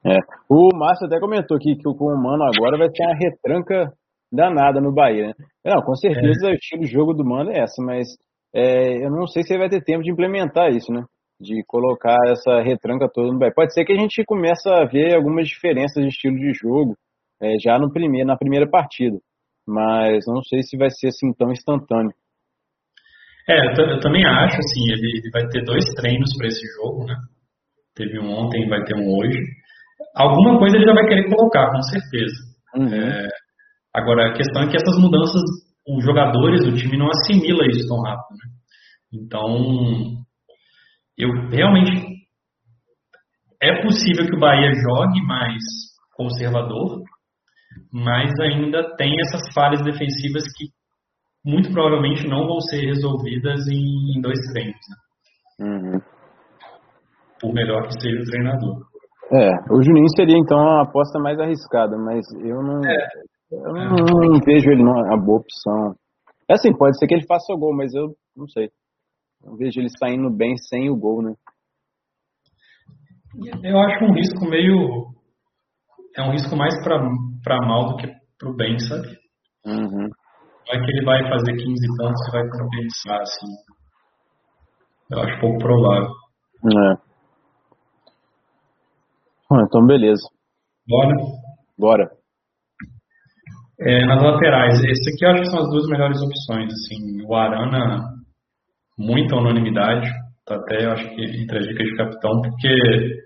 [0.05, 0.19] É.
[0.49, 3.93] O Márcio até comentou aqui que o Mano agora vai ter uma retranca
[4.33, 5.33] danada no Bahia, né?
[5.65, 6.51] Não, com certeza é.
[6.51, 8.09] o estilo de jogo do Mano é essa, mas
[8.55, 11.05] é, eu não sei se ele vai ter tempo de implementar isso, né?
[11.41, 13.53] De colocar essa retranca toda no Bahia.
[13.55, 16.97] Pode ser que a gente comece a ver algumas diferenças de estilo de jogo
[17.41, 19.19] é, já no primeiro, na primeira partida,
[19.67, 22.13] mas não sei se vai ser assim tão instantâneo.
[23.49, 27.05] É, eu, eu também acho, assim, ele, ele vai ter dois treinos para esse jogo,
[27.07, 27.15] né?
[27.95, 29.39] Teve um ontem, vai ter um hoje.
[30.15, 32.35] Alguma coisa ele já vai querer colocar, com certeza.
[32.77, 32.95] Uhum.
[32.95, 33.29] É,
[33.95, 35.43] agora, a questão é que essas mudanças
[35.87, 38.37] os jogadores, o time não assimila isso tão rápido.
[38.37, 38.51] Né?
[39.13, 40.25] Então,
[41.19, 42.13] eu realmente
[43.61, 45.63] é possível que o Bahia jogue mais
[46.15, 47.03] conservador,
[47.93, 50.67] mas ainda tem essas falhas defensivas que
[51.45, 54.81] muito provavelmente não vão ser resolvidas em, dois treinos.
[54.89, 55.67] Né?
[55.67, 56.01] Uhum.
[57.41, 58.92] Por melhor que seja o treinador.
[59.31, 62.81] É, o Juninho seria então a aposta mais arriscada, mas eu não.
[62.85, 63.09] É,
[63.53, 65.95] eu não, não vejo ele uma boa opção.
[66.49, 68.71] É assim, pode ser que ele faça o gol, mas eu não sei.
[69.45, 71.35] Eu vejo ele saindo bem sem o gol, né?
[73.65, 75.07] Eu acho um risco meio.
[76.17, 78.07] É um risco mais para mal do que
[78.39, 79.09] para o bem, sabe?
[79.65, 80.09] Uhum.
[80.09, 83.47] Não é que ele vai fazer 15 pontos e vai compensar, assim.
[85.11, 86.11] Eu acho pouco provável.
[86.65, 87.12] É.
[89.55, 90.23] Ah, então, beleza.
[90.89, 91.15] Bora?
[91.79, 92.11] Bora.
[93.81, 96.73] É, nas laterais, esse aqui eu acho que são as duas melhores opções.
[96.73, 98.01] Assim, o Arana,
[98.97, 100.09] muita unanimidade,
[100.47, 103.23] tá até eu acho que entre as dicas de capitão, porque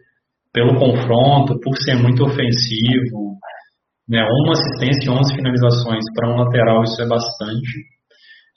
[0.53, 3.37] pelo confronto, por ser muito ofensivo,
[4.09, 7.71] né, uma assistência e 11 finalizações para um lateral, isso é bastante.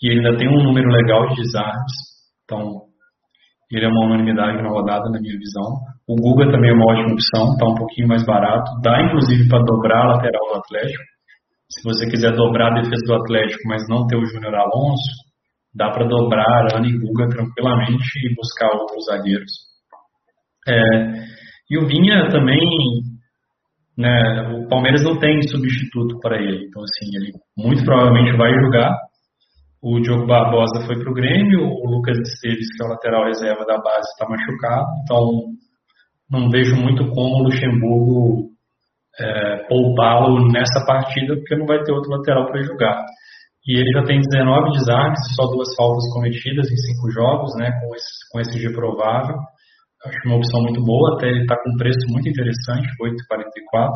[0.01, 1.91] E ele ainda tem um número legal de desarmes,
[2.45, 2.83] então
[3.69, 5.75] ele é uma unanimidade na rodada, na minha visão.
[6.09, 9.63] O Guga também é uma ótima opção, está um pouquinho mais barato, dá inclusive para
[9.63, 11.03] dobrar a lateral do Atlético.
[11.69, 15.11] Se você quiser dobrar a defesa do Atlético, mas não ter o Júnior Alonso,
[15.71, 19.51] dá para dobrar Arana e Guga tranquilamente e buscar outros zagueiros.
[20.67, 20.79] É,
[21.69, 22.57] e o Vinha também,
[23.95, 28.97] né, o Palmeiras não tem substituto para ele, então assim, ele muito provavelmente vai jogar.
[29.79, 33.63] O Diogo Barbosa foi para o Grêmio, o Lucas Esteves, que é o lateral reserva
[33.63, 35.59] da base, está machucado, então
[36.29, 38.49] não vejo muito como o Luxemburgo
[39.19, 43.05] é, poupá-lo nessa partida, porque não vai ter outro lateral para jogar.
[43.67, 47.71] E ele já tem 19 desarmes e só duas faltas cometidas em cinco jogos, né,
[47.81, 49.35] com esse, com esse G provável.
[50.05, 53.91] Acho uma opção muito boa, até ele está com um preço muito interessante, 8,44.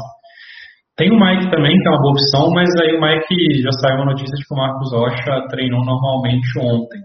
[0.97, 3.95] Tem o Mike também, que é uma boa opção, mas aí o Mike já saiu
[3.95, 6.99] uma notícia de que o Marcos Rocha treinou normalmente ontem.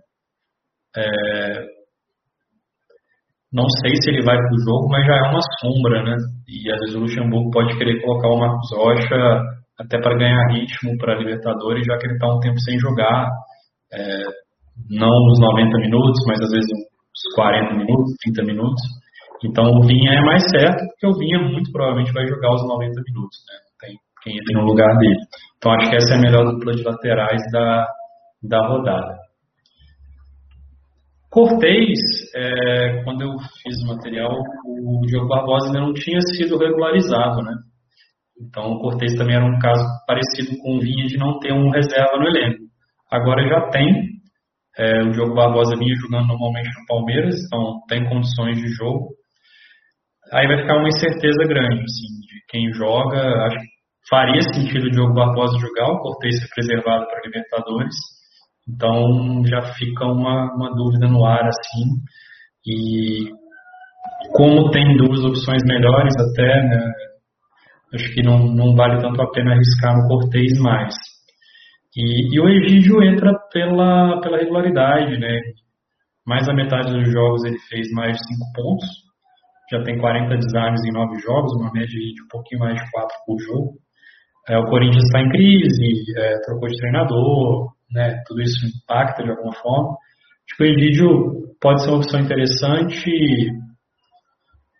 [0.96, 1.77] É,
[3.52, 6.16] não sei se ele vai para o jogo, mas já é uma sombra, né?
[6.48, 9.40] E às vezes o Luxemburgo pode querer colocar o Marcos Rocha
[9.80, 13.30] até para ganhar ritmo para a Libertadores, já que ele está um tempo sem jogar,
[13.92, 14.22] é,
[14.90, 18.82] não os 90 minutos, mas às vezes uns 40 minutos, 30 minutos.
[19.44, 23.00] Então o Vinha é mais certo, porque o Vinha muito provavelmente vai jogar os 90
[23.06, 23.54] minutos, né?
[23.80, 25.20] Tem quem entre no lugar dele.
[25.56, 27.86] Então acho que essa é a melhor dupla de laterais da,
[28.42, 29.27] da rodada.
[31.30, 31.98] Cortez,
[32.34, 34.32] é, quando eu fiz o material,
[34.64, 37.54] o Diogo Barbosa ainda não tinha sido regularizado, né?
[38.40, 41.70] Então o Cortez também era um caso parecido com o Vinha de não ter um
[41.70, 42.64] reserva no elenco.
[43.10, 44.08] Agora já tem.
[44.78, 49.08] É, o Diogo Barbosa vinha jogando normalmente no Palmeiras, então tem condições de jogo.
[50.32, 53.18] Aí vai ficar uma incerteza grande, assim, de quem joga.
[53.18, 53.66] Acho que
[54.08, 57.94] faria sentido o Diogo Barbosa jogar, o Cortez ser preservado para Libertadores
[58.68, 61.84] então já fica uma, uma dúvida no ar assim.
[62.66, 63.30] E
[64.34, 66.92] como tem duas opções melhores até, né,
[67.94, 70.94] acho que não, não vale tanto a pena arriscar no Cortez mais.
[71.96, 75.40] E, e, o Egídio entra pela, pela regularidade, né?
[76.26, 78.88] Mais da metade dos jogos ele fez mais de 5 pontos.
[79.72, 83.08] Já tem 40 desarmes em 9 jogos, uma média de um pouquinho mais de 4
[83.26, 83.72] por jogo.
[84.48, 89.30] É, o Corinthians está em crise, é, trocou de treinador, né, tudo isso impacta de
[89.30, 89.96] alguma forma.
[90.48, 93.10] Acho que o Evidio pode ser uma opção interessante,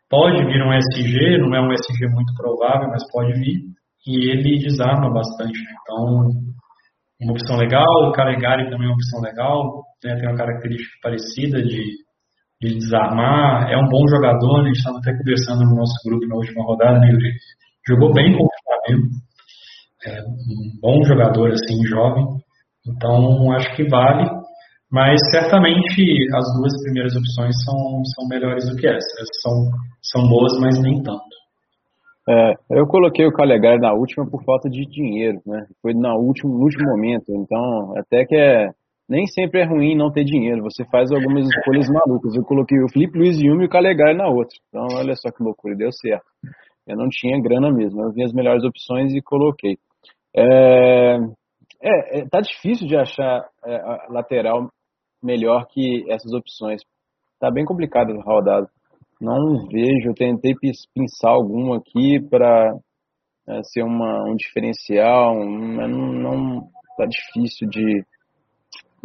[0.08, 3.60] pode vir um SG, não é um SG muito provável, mas pode vir,
[4.06, 5.58] e ele desarma bastante.
[5.58, 5.72] Né?
[5.82, 6.30] Então,
[7.20, 11.60] uma opção legal, o Calegari também é uma opção legal, né, tem uma característica parecida
[11.60, 11.82] de,
[12.62, 16.26] de desarmar, é um bom jogador, né, a gente estava até conversando no nosso grupo
[16.26, 17.32] na última rodada, né, ele
[17.86, 19.08] jogou bem com o Flamengo,
[20.06, 22.24] é um bom jogador, assim, jovem,
[22.88, 24.28] então, acho que vale,
[24.90, 29.24] mas certamente as duas primeiras opções são, são melhores do que essa.
[29.42, 29.52] São,
[30.02, 31.38] são boas, mas nem tanto.
[32.28, 35.66] É, eu coloquei o Calegari na última por falta de dinheiro, né?
[35.80, 37.24] Foi na último, no último momento.
[37.30, 38.70] Então, até que é.
[39.10, 40.62] Nem sempre é ruim não ter dinheiro.
[40.64, 42.34] Você faz algumas escolhas malucas.
[42.34, 44.54] Eu coloquei o Felipe Luiz e o Calegari na outra.
[44.68, 46.26] Então, olha só que loucura, deu certo.
[46.86, 48.02] Eu não tinha grana mesmo.
[48.02, 49.78] Eu vi as melhores opções e coloquei.
[50.36, 51.16] É,
[51.82, 54.68] é, é, tá difícil de achar é, lateral
[55.22, 56.82] melhor que essas opções.
[57.40, 58.68] Tá bem complicado a rodada.
[59.20, 60.54] Não vejo, eu tentei
[60.94, 62.76] pensar alguma aqui para
[63.48, 68.04] é, ser uma, um diferencial, mas não, não tá difícil de,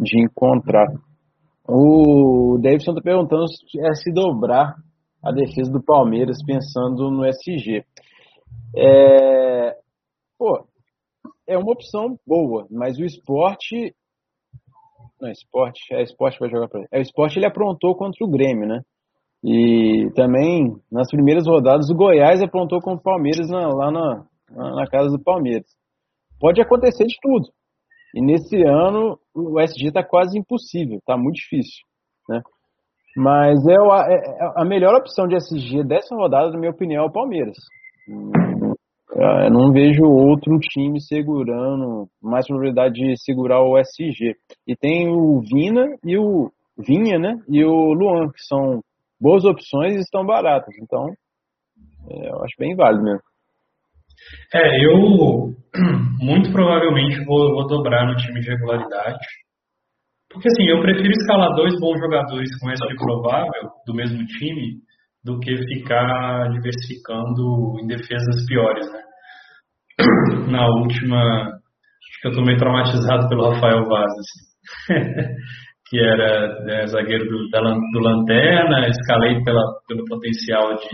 [0.00, 0.86] de encontrar.
[1.66, 4.74] O Davidson está perguntando se é se dobrar
[5.24, 7.84] a defesa do Palmeiras pensando no SG.
[8.76, 9.74] É,
[10.38, 10.66] pô,
[11.46, 13.94] é uma opção boa, mas o esporte.
[15.20, 16.88] Não, esporte, é esporte vai jogar para ele.
[16.92, 18.80] É, o esporte ele aprontou contra o Grêmio, né?
[19.42, 24.86] E também, nas primeiras rodadas, o Goiás aprontou com o Palmeiras na, lá na, na
[24.86, 25.66] casa do Palmeiras.
[26.40, 27.48] Pode acontecer de tudo.
[28.14, 31.84] E nesse ano, o SG está quase impossível, está muito difícil.
[32.28, 32.40] Né?
[33.16, 37.06] Mas é, é, é a melhor opção de SG dessa rodada, na minha opinião, é
[37.06, 37.56] o Palmeiras.
[39.14, 44.34] Eu não vejo outro time segurando, mais probabilidade de segurar o SG.
[44.66, 47.34] E tem o Vina e o Vinha, né?
[47.48, 48.80] E o Luan, que são
[49.20, 50.74] boas opções e estão baratas.
[50.82, 51.06] Então,
[52.10, 53.22] é, eu acho bem válido mesmo.
[54.52, 55.54] É, eu
[56.20, 59.24] muito provavelmente vou, vou dobrar no time de regularidade.
[60.28, 64.82] Porque assim, eu prefiro escalar dois bons jogadores com SG provável do mesmo time
[65.22, 69.03] do que ficar diversificando em defesas piores, né?
[70.50, 74.94] Na última, acho que eu estou meio traumatizado pelo Rafael Vaz, assim.
[75.86, 80.88] que era né, zagueiro do, da, do Lanterna, escalei pela, pelo potencial de,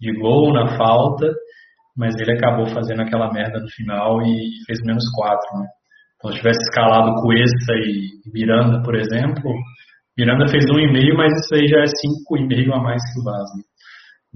[0.00, 1.32] de gol na falta,
[1.96, 5.66] mas ele acabou fazendo aquela merda no final e fez menos quatro, né?
[6.16, 9.52] Então, se tivesse escalado Cuesta e Miranda, por exemplo,
[10.16, 13.02] Miranda fez um e meio, mas isso aí já é cinco e meio a mais
[13.02, 13.48] que o Vaz.
[13.56, 13.62] Né?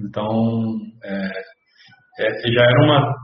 [0.06, 1.30] Então, é,
[2.20, 3.14] é, já era uma,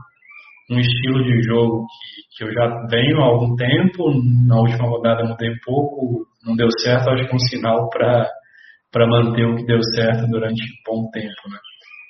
[0.69, 4.11] um estilo de jogo que, que eu já venho há algum tempo.
[4.47, 7.09] Na última rodada mudei pouco, não deu certo.
[7.09, 11.49] Acho que é um sinal para manter o que deu certo durante um bom tempo.
[11.49, 11.57] Né?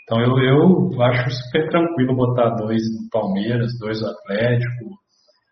[0.04, 4.86] Então, eu, eu acho super tranquilo botar dois no Palmeiras, dois do Atlético,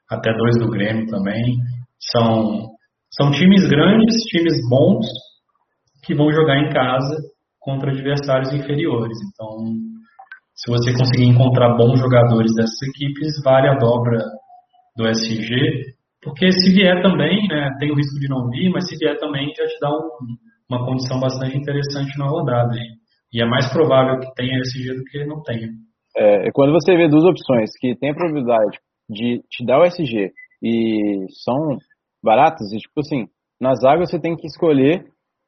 [0.09, 1.57] até dois do Grêmio também.
[2.11, 2.69] São,
[3.11, 5.05] são times grandes, times bons,
[6.03, 7.17] que vão jogar em casa
[7.59, 9.17] contra adversários inferiores.
[9.33, 9.94] Então,
[10.55, 14.23] se você conseguir encontrar bons jogadores dessas equipes, vale a dobra
[14.95, 18.97] do SG, porque se vier também, né, tem o risco de não vir, mas se
[18.97, 20.09] vier também já te dá um,
[20.69, 22.73] uma condição bastante interessante na rodada.
[23.33, 25.67] E é mais provável que tenha SG do que não tenha.
[26.17, 30.31] É, quando você vê duas opções que tem a probabilidade de te dar o SG
[30.63, 31.77] e são
[32.23, 33.27] baratas, e tipo assim,
[33.59, 35.05] nas águas você tem que escolher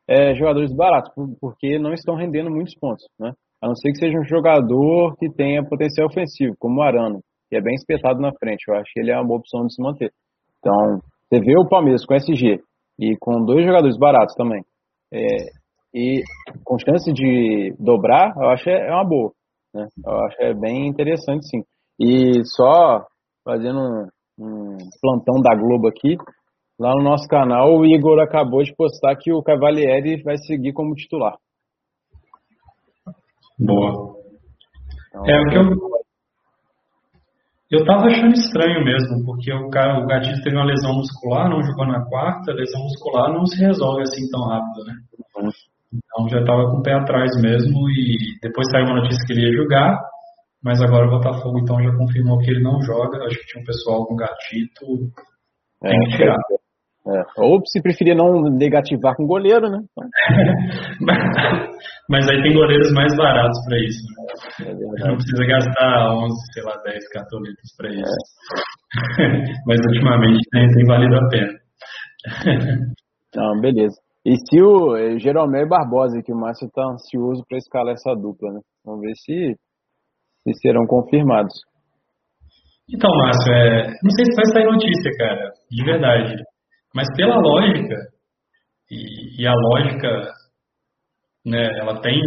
[0.08, 3.32] é, jogadores baratos, porque não estão rendendo muitos pontos, né?
[3.62, 7.56] A não ser que seja um jogador que tenha potencial ofensivo, como o Arano, que
[7.56, 8.64] é bem espetado na frente.
[8.68, 10.12] Eu acho que ele é uma boa opção de se manter.
[10.60, 12.62] Então, você vê o Palmeiras com SG
[13.00, 14.62] e com dois jogadores baratos também.
[15.12, 15.18] É,
[15.94, 16.22] e
[16.64, 19.32] com chance de dobrar, eu acho é, é uma boa.
[19.74, 19.88] Né?
[20.06, 21.64] Eu acho é bem interessante, sim.
[22.00, 23.06] E só
[23.44, 24.08] fazendo um,
[24.40, 26.18] um plantão da Globo aqui,
[26.80, 30.94] lá no nosso canal, o Igor acabou de postar que o Cavalieri vai seguir como
[30.94, 31.36] titular.
[33.60, 34.16] Boa.
[35.10, 35.88] Então, é o que eu.
[37.70, 41.62] Eu tava achando estranho mesmo, porque o, cara, o Gatito teve uma lesão muscular, não
[41.62, 44.94] jogou na quarta, lesão muscular não se resolve assim tão rápido, né?
[45.36, 45.50] Uhum.
[45.94, 49.48] Então já tava com o pé atrás mesmo e depois saiu uma notícia que ele
[49.48, 50.00] ia jogar,
[50.64, 53.26] mas agora o Botafogo então já confirmou que ele não joga.
[53.26, 54.86] Acho que tinha um pessoal com gatito.
[55.84, 56.36] É, tem que tirar.
[56.36, 56.57] É.
[57.38, 59.80] Ou se preferir não negativar com goleiro, né?
[59.92, 60.10] Então...
[62.10, 64.04] Mas aí tem goleiros mais baratos para isso.
[64.64, 64.72] Né?
[64.72, 68.18] É não precisa gastar 11, sei lá, 10 cartoletas para isso.
[69.20, 69.44] É.
[69.68, 71.54] Mas ultimamente tem, tem, valido a pena.
[73.36, 73.96] Não, beleza.
[74.26, 78.16] E se o é, Jeromel e Barbosa, que o Márcio está ansioso para escalar essa
[78.16, 78.60] dupla, né?
[78.84, 79.56] Vamos ver se,
[80.44, 81.54] se serão confirmados.
[82.90, 86.44] Então, Márcio, é, não sei se vai sair notícia, cara, de verdade.
[86.98, 87.96] Mas pela lógica,
[88.90, 90.34] e, e a lógica,
[91.46, 92.20] né, ela tem,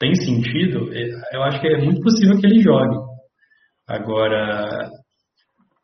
[0.00, 0.92] tem sentido,
[1.32, 2.96] eu acho que é muito possível que ele jogue.
[3.88, 4.90] Agora,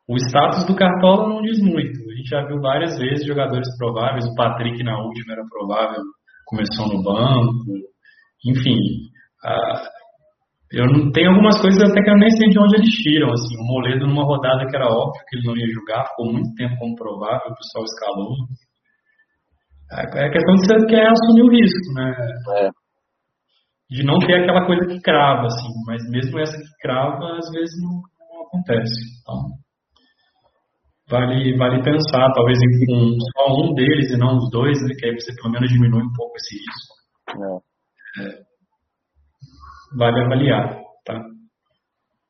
[0.09, 2.01] o status do Cartola não diz muito.
[2.11, 6.03] A gente já viu várias vezes jogadores prováveis, o Patrick na última era provável,
[6.47, 7.79] começou no banco,
[8.45, 8.77] enfim.
[10.73, 13.31] Eu não tenho algumas coisas até que eu nem sei de onde eles tiram.
[13.31, 16.55] Assim, o Moledo numa rodada que era óbvio que ele não ia jogar, ficou muito
[16.55, 18.35] tempo como provável, o pessoal escalou.
[19.93, 22.15] É, é questão de você quer assumir o risco, né?
[22.59, 22.71] É.
[23.89, 27.81] De não ter aquela coisa que crava, assim, mas mesmo essa que crava, às vezes
[27.81, 28.03] não,
[28.35, 28.99] não acontece.
[29.23, 29.47] Então,
[31.09, 35.07] vale, vale pensar, talvez em um, só um deles e não os dois, né, que
[35.07, 36.97] aí você pelo menos diminui um pouco esse risco.
[37.31, 37.67] É.
[38.19, 38.47] É,
[39.97, 41.21] vale avaliar, tá?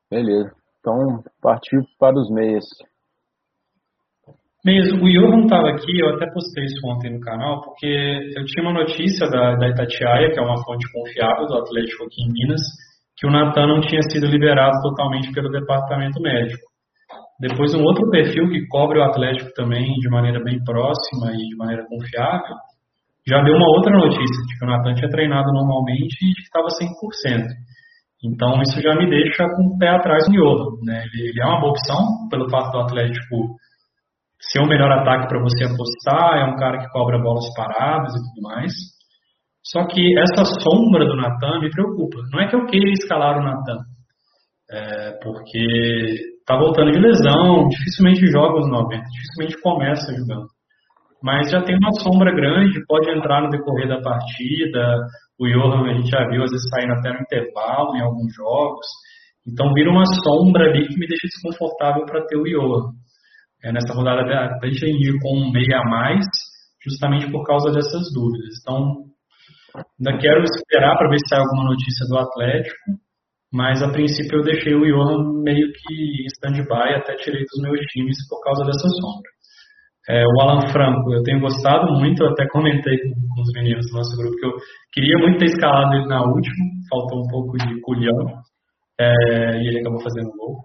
[0.09, 0.51] Beleza.
[0.79, 2.63] Então, partiu para os meias.
[4.65, 7.87] Meias, o Johan estava aqui, eu até postei isso ontem no canal, porque
[8.35, 12.21] eu tinha uma notícia da, da Itatiaia, que é uma fonte confiável do Atlético aqui
[12.23, 12.61] em Minas,
[13.15, 16.65] que o Natan não tinha sido liberado totalmente pelo departamento médico.
[17.39, 21.55] Depois, um outro perfil que cobre o Atlético também de maneira bem próxima e de
[21.55, 22.55] maneira confiável,
[23.27, 27.43] já deu uma outra notícia de que o Natan tinha treinado normalmente e estava 100%.
[28.23, 30.79] Então, isso já me deixa com o pé atrás no Johan.
[30.83, 31.03] Né?
[31.05, 33.57] Ele, ele, é uma boa opção, pelo fato do Atlético
[34.39, 38.23] ser o melhor ataque para você apostar, é um cara que cobra bolas paradas e
[38.23, 38.71] tudo mais.
[39.63, 42.17] Só que essa sombra do Natan me preocupa.
[42.31, 43.79] Não é que eu queira escalar o Natan,
[44.71, 50.47] é porque tá voltando de lesão, dificilmente joga os 90, dificilmente começa jogando.
[51.21, 54.97] Mas já tem uma sombra grande, pode entrar no decorrer da partida.
[55.39, 58.85] O Johan a gente já viu às vezes saindo até no intervalo em alguns jogos.
[59.47, 62.91] Então vira uma sombra ali que me deixa desconfortável para ter o Johan.
[63.63, 66.25] É, nessa rodada a gente ir com um meia a mais,
[66.83, 68.59] justamente por causa dessas dúvidas.
[68.61, 69.05] Então,
[69.97, 72.75] ainda quero esperar para ver se sai alguma notícia do Atlético
[73.51, 77.79] mas a princípio eu deixei o Johan meio que em stand-by, até tirei dos meus
[77.87, 79.31] times por causa dessa sombra.
[80.09, 83.85] É, o Alan Franco, eu tenho gostado muito, eu até comentei com, com, os meninos
[83.91, 84.53] do nosso grupo que eu
[84.93, 88.41] queria muito ter escalado ele na última, faltou um pouco de culhão,
[88.99, 90.55] é, e ele acabou fazendo gol.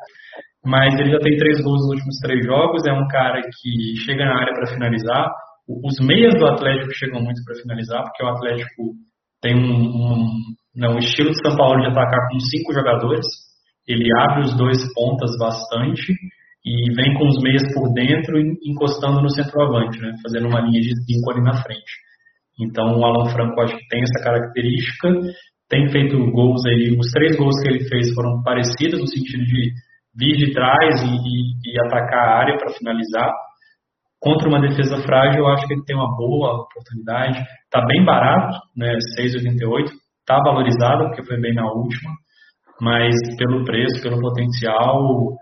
[0.64, 4.24] Mas ele já tem três gols nos últimos três jogos, é um cara que chega
[4.24, 5.28] na área para finalizar.
[5.68, 8.94] Os meias do Atlético chegam muito para finalizar, porque o Atlético
[9.40, 10.26] tem um, um,
[10.76, 13.26] não, o estilo de São Paulo de atacar com cinco jogadores.
[13.88, 16.14] Ele abre os dois pontas bastante
[16.64, 20.14] e vem com os meias por dentro encostando no centroavante, né?
[20.22, 21.92] fazendo uma linha de cinco ali na frente.
[22.60, 25.08] Então o Alan Franco acho que tem essa característica,
[25.68, 29.72] tem feito gols aí, os três gols que ele fez foram parecidos no sentido de
[30.14, 33.32] vir de trás e, e, e atacar a área para finalizar.
[34.20, 37.42] Contra uma defesa frágil, eu acho que ele tem uma boa oportunidade.
[37.64, 38.94] Está bem barato, né?
[39.18, 39.90] 6,88
[40.20, 42.12] está valorizado, porque foi bem na última,
[42.80, 45.36] mas pelo preço, pelo potencial,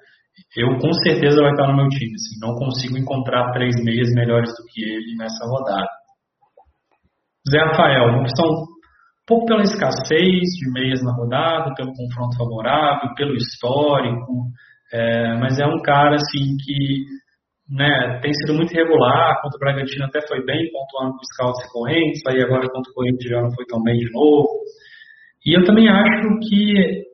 [0.57, 2.15] eu com certeza vai estar no meu time.
[2.15, 5.89] Assim, não consigo encontrar três meias melhores do que ele nessa rodada.
[7.51, 8.67] Zé Rafael, uma opção um
[9.27, 14.51] pouco pela escassez de meias na rodada, pelo confronto favorável, pelo histórico.
[14.93, 17.05] é, mas é um cara assim que
[17.71, 21.63] né, tem sido muito regular, contra o Bragantino até foi bem, pontuando com os scouts
[21.63, 24.49] recorrentes, aí agora contra o Corinthians já não foi tão bem de novo.
[25.47, 27.10] E eu também acho que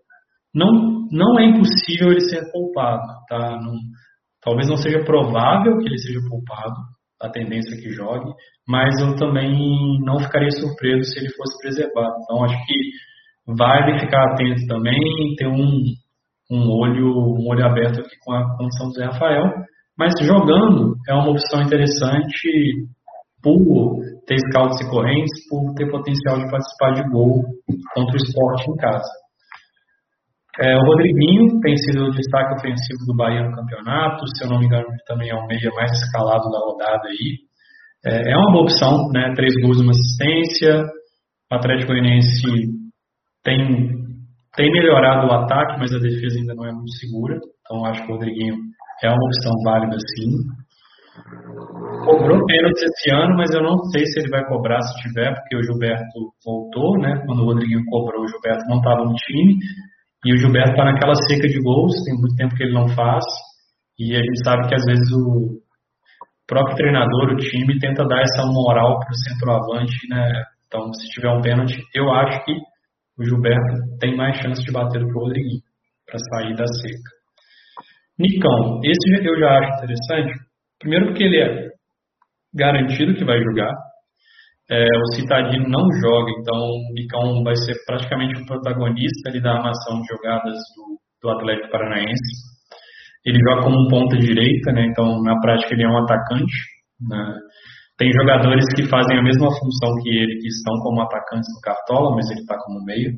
[0.57, 3.59] não, não é impossível ele ser poupado, tá?
[3.61, 3.75] Não,
[4.43, 6.75] talvez não seja provável que ele seja poupado,
[7.21, 8.33] a tendência é que jogue,
[8.67, 9.55] mas eu também
[10.01, 12.15] não ficaria surpreso se ele fosse preservado.
[12.23, 12.75] Então acho que
[13.55, 14.99] vale ficar atento também,
[15.37, 15.83] ter um,
[16.51, 19.53] um olho um olho aberto aqui com a condição do Zé Rafael,
[19.99, 22.89] mas jogando é uma opção interessante
[23.43, 27.43] por ter scouts e correntes, por ter potencial de participar de gol
[27.95, 29.26] contra o esporte em casa.
[30.59, 34.59] É, o Rodriguinho tem sido o destaque ofensivo do Bahia no campeonato, se eu não
[34.59, 37.47] me engano, também é o meia mais escalado da rodada aí.
[38.07, 39.33] É, é uma boa opção, né?
[39.35, 40.83] Três gols e uma assistência.
[41.53, 42.43] O Atlético Goianiense
[43.45, 43.59] tem,
[44.57, 47.39] tem melhorado o ataque, mas a defesa ainda não é muito segura.
[47.61, 48.55] Então acho que o Rodriguinho
[49.05, 50.31] é uma opção válida sim.
[52.05, 55.57] Cobrou pênalti esse ano, mas eu não sei se ele vai cobrar se tiver, porque
[55.57, 57.23] o Gilberto voltou, né?
[57.27, 59.57] Quando o Rodriguinho cobrou, o Gilberto não estava no time.
[60.27, 63.25] E o Gilberto está naquela seca de gols, tem muito tempo que ele não faz.
[63.97, 65.63] E a gente sabe que às vezes o
[66.49, 70.43] próprio treinador, o time, tenta dar essa moral para o centroavante, né?
[70.67, 72.53] Então, se tiver um pênalti, eu acho que
[73.19, 75.63] o Gilberto tem mais chance de bater do que o Rodriguinho
[76.05, 77.17] para sair da seca.
[78.19, 80.41] Nicão, esse eu já acho interessante.
[80.81, 81.69] Primeiro porque ele é
[82.53, 83.73] garantido que vai jogar.
[84.69, 89.53] É, o Citadino não joga, então o Nicão vai ser praticamente o protagonista ali da
[89.53, 92.33] armação de jogadas do, do Atlético Paranaense.
[93.25, 94.87] Ele joga como um ponta direita, né?
[94.91, 96.57] Então na prática ele é um atacante.
[97.01, 97.35] Né?
[97.99, 102.15] Tem jogadores que fazem a mesma função que ele, que estão como atacantes no Cartola,
[102.15, 103.13] mas ele está como meio.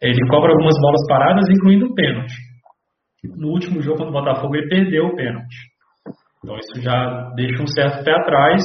[0.00, 2.34] Ele cobra algumas bolas paradas, incluindo o pênalti
[3.34, 5.56] no último jogo contra o Botafogo ele perdeu o pênalti.
[6.38, 8.62] Então isso já deixa um certo pé atrás.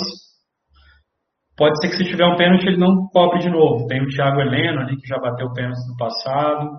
[1.58, 3.88] Pode ser que se tiver um pênalti ele não cobre de novo.
[3.88, 6.70] Tem o Thiago Heleno ali que já bateu o pênalti no passado.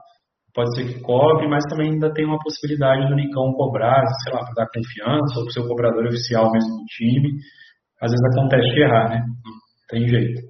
[0.55, 4.41] Pode ser que cobre, mas também ainda tem uma possibilidade do Nicão cobrar, sei lá,
[4.45, 7.31] para dar confiança, ou para o seu cobrador oficial mesmo do time.
[8.01, 9.19] Às vezes acontece de errar, né?
[9.21, 9.53] Não
[9.89, 10.41] tem jeito.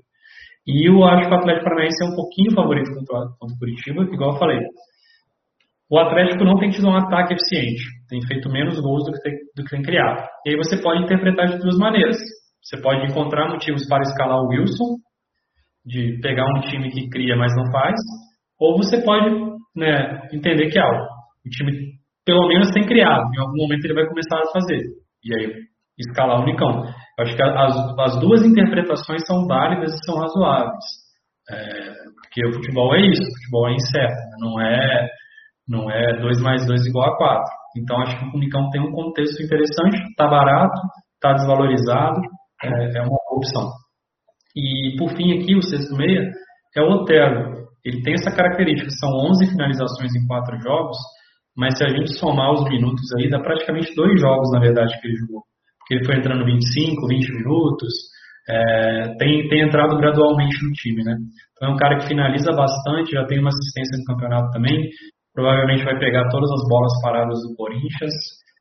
[0.67, 4.03] E eu acho que o Atlético Paranaense é um pouquinho favorito contra, contra o Curitiba,
[4.05, 4.61] igual eu falei
[5.93, 9.35] o Atlético não tem tido um ataque eficiente, tem feito menos gols do que tem,
[9.55, 10.27] do que tem criado.
[10.47, 12.17] E aí você pode interpretar de duas maneiras.
[12.63, 14.97] Você pode encontrar motivos para escalar o Wilson,
[15.85, 17.97] de pegar um time que cria, mas não faz,
[18.59, 19.31] ou você pode
[19.75, 21.93] né, entender que ah, o time
[22.25, 24.81] pelo menos tem criado, em algum momento ele vai começar a fazer.
[25.25, 26.85] E aí escalar o Nicão.
[27.19, 30.85] Eu acho que as, as duas interpretações são válidas e são razoáveis.
[31.51, 31.93] É,
[32.23, 34.37] porque o futebol é isso, o futebol é incerto, né?
[34.39, 35.09] não é
[35.69, 37.45] não é 2 mais 2 igual a 4.
[37.77, 40.81] Então acho que o Unicão tem um contexto interessante, está barato,
[41.15, 42.21] está desvalorizado,
[42.63, 43.71] é, é, uma opção.
[44.55, 46.31] E por fim aqui, o sexto meia
[46.77, 47.67] é o Otero.
[47.85, 50.97] Ele tem essa característica, são 11 finalizações em 4 jogos,
[51.57, 55.09] mas se a gente somar os minutos aí, dá praticamente dois jogos, na verdade, que
[55.09, 55.43] ele jogou.
[55.79, 57.93] Porque ele foi entrando 25, 20 minutos,
[58.49, 61.17] é, tem, tem entrado gradualmente no time, né?
[61.53, 64.89] Então é um cara que finaliza bastante, já tem uma assistência no campeonato também,
[65.35, 68.13] Provavelmente vai pegar todas as bolas paradas do Corinthians,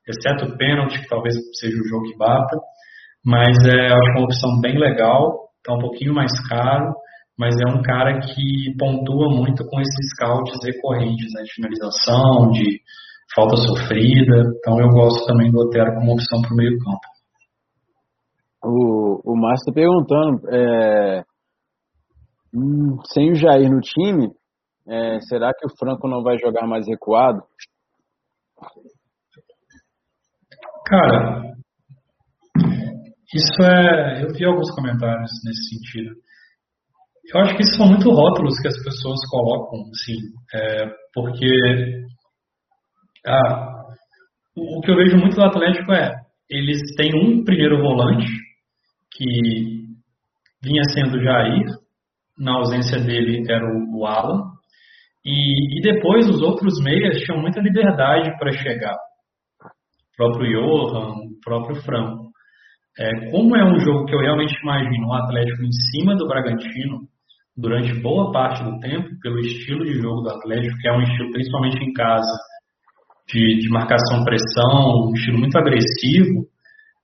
[0.07, 2.57] exceto o pênalti, que talvez seja o jogo que bata.
[3.25, 6.93] Mas é, acho uma opção bem legal, está um pouquinho mais caro,
[7.37, 12.81] mas é um cara que pontua muito com esses scouts recorrentes, né, de finalização, de
[13.35, 14.43] falta sofrida.
[14.57, 17.11] Então eu gosto também do Otero como opção para o meio campo.
[18.63, 21.23] O, o Márcio está perguntando, é,
[22.53, 24.31] hum, sem o Jair no time,
[24.87, 27.41] é, será que o Franco não vai jogar mais recuado?
[30.85, 31.55] Cara,
[33.33, 34.23] isso é.
[34.23, 36.15] Eu vi alguns comentários nesse sentido.
[37.33, 40.17] Eu acho que isso são muito rótulos que as pessoas colocam, assim,
[40.53, 42.03] é, porque
[43.25, 43.83] ah,
[44.55, 46.13] o que eu vejo muito do Atlético é
[46.49, 48.27] eles têm um primeiro volante
[49.13, 49.85] que
[50.61, 51.65] vinha sendo Jair,
[52.37, 54.51] na ausência dele era o Alan,
[55.23, 58.95] e, e depois os outros meias tinham muita liberdade para chegar.
[58.95, 62.30] O próprio Johan, o próprio Franco.
[62.99, 67.07] É, como é um jogo que eu realmente imagino um Atlético em cima do Bragantino
[67.55, 71.31] durante boa parte do tempo, pelo estilo de jogo do Atlético, que é um estilo
[71.31, 72.37] principalmente em casa,
[73.29, 76.47] de, de marcação-pressão, um estilo muito agressivo,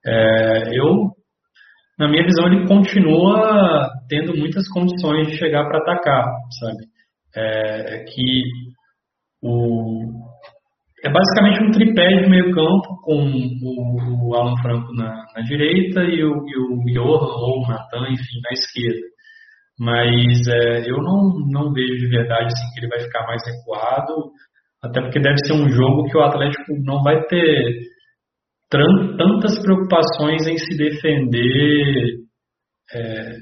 [0.06, 1.12] é, eu,
[1.98, 6.26] na minha visão, ele continua tendo muitas condições de chegar para atacar,
[6.60, 6.98] sabe?
[7.38, 8.44] é, que
[9.42, 10.27] o,
[11.08, 13.32] é basicamente um tripé de meio campo com
[13.64, 18.42] o, Alan Franco na, na direita e o, e o Johan ou o Natan, enfim,
[18.44, 19.08] na esquerda.
[19.80, 24.32] Mas é, eu não, não vejo de verdade assim, que ele vai ficar mais recuado,
[24.84, 27.80] até porque deve ser um jogo que o Atlético não vai ter
[28.70, 32.18] tantas preocupações em se defender
[32.94, 33.38] é,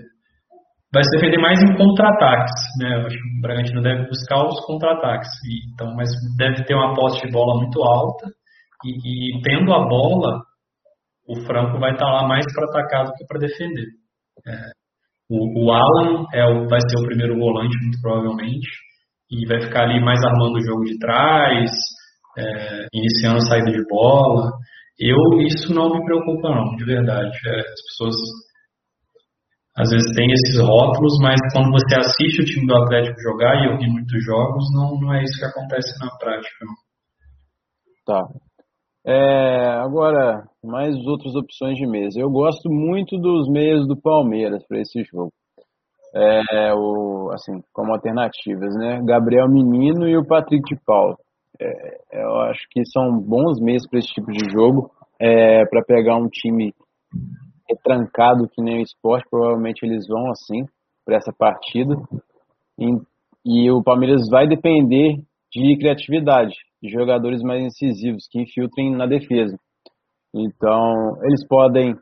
[0.95, 2.95] vai se defender mais em contra-ataques, né?
[2.95, 5.29] Eu acho que o Bragantino deve buscar os contra-ataques,
[5.73, 8.27] então, mas deve ter uma posse de bola muito alta
[8.85, 10.39] e, e tendo a bola,
[11.27, 13.87] o Franco vai estar lá mais para atacar do que para defender.
[14.47, 14.71] É,
[15.29, 18.69] o, o, Alan é o, vai ser o primeiro volante, muito provavelmente,
[19.29, 21.71] e vai ficar ali mais armando o jogo de trás,
[22.37, 24.49] é, iniciando a saída de bola.
[24.97, 27.37] Eu, isso não me preocupa não, de verdade.
[27.47, 28.15] É, as pessoas
[29.77, 33.67] às vezes tem esses rótulos, mas quando você assiste o time do Atlético jogar, e
[33.67, 36.65] eu vi muitos jogos, não, não é isso que acontece na prática.
[38.05, 38.21] Tá.
[39.05, 42.19] É, agora, mais outras opções de mesa.
[42.19, 45.31] Eu gosto muito dos meios do Palmeiras para esse jogo.
[46.15, 49.01] É, o, assim, como alternativas, né?
[49.03, 51.17] Gabriel Menino e o Patrick de Paulo.
[51.59, 56.15] É, eu acho que são bons meios para esse tipo de jogo, é, para pegar
[56.15, 56.73] um time
[57.69, 60.65] retrancado que nem o esporte, provavelmente eles vão assim
[61.05, 61.95] para essa partida.
[62.79, 62.85] E,
[63.45, 65.17] e, o Palmeiras vai depender
[65.51, 69.57] de criatividade, de jogadores mais incisivos que infiltrem na defesa.
[70.33, 71.95] Então, eles podem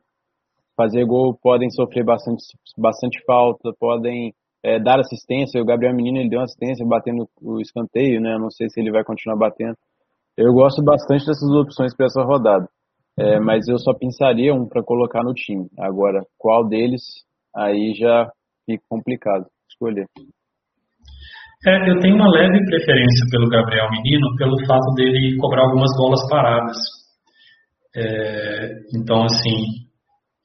[0.75, 2.43] fazer gol, podem sofrer bastante,
[2.77, 4.33] bastante falta, podem
[4.63, 5.61] é, dar assistência.
[5.61, 8.33] O Gabriel Menino ele deu assistência batendo o escanteio, né?
[8.33, 9.77] Eu não sei se ele vai continuar batendo.
[10.35, 12.67] Eu gosto bastante dessas opções para essa rodada.
[13.17, 15.67] É, mas eu só pensaria um para colocar no time.
[15.77, 17.03] Agora, qual deles,
[17.55, 18.29] aí já
[18.65, 20.07] fica complicado escolher.
[21.65, 26.27] É, eu tenho uma leve preferência pelo Gabriel Menino pelo fato dele cobrar algumas bolas
[26.29, 26.77] paradas.
[27.95, 29.87] É, então, assim,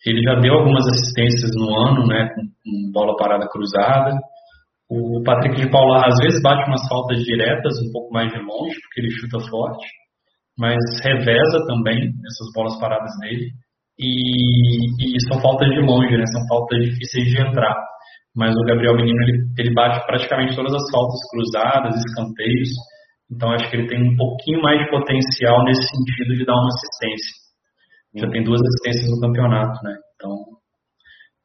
[0.06, 4.12] ele já deu algumas assistências no ano, né, com, com bola parada cruzada.
[4.90, 8.78] O Patrick de Paula às vezes bate umas faltas diretas, um pouco mais de longe,
[8.82, 9.86] porque ele chuta forte
[10.58, 13.46] mas reveza também essas bolas paradas nele.
[13.98, 16.26] E, e são faltas de longe, né?
[16.26, 17.74] São faltas difíceis de entrar.
[18.34, 22.70] Mas o Gabriel Menino ele, ele bate praticamente todas as faltas cruzadas, escanteios.
[23.30, 26.68] Então acho que ele tem um pouquinho mais de potencial nesse sentido de dar uma
[26.68, 27.34] assistência.
[28.16, 29.94] Já tem duas assistências no campeonato, né?
[30.14, 30.58] Então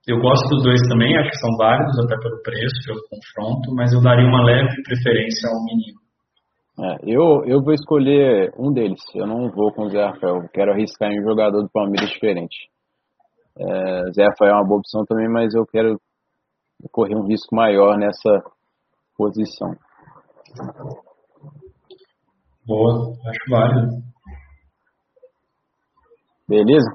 [0.07, 3.93] eu gosto dos dois também, acho que são válidos até pelo preço, pelo confronto, mas
[3.93, 6.02] eu daria uma leve preferência ao menino.
[6.80, 9.01] É, eu, eu vou escolher um deles.
[9.13, 10.49] Eu não vou com o Zé Rafael.
[10.51, 12.69] Quero arriscar em um jogador do Palmeiras diferente.
[13.57, 15.99] É, Zé Rafael é uma boa opção também, mas eu quero
[16.91, 18.43] correr um risco maior nessa
[19.15, 19.76] posição.
[22.65, 24.03] Boa, acho válido.
[26.47, 26.89] Beleza?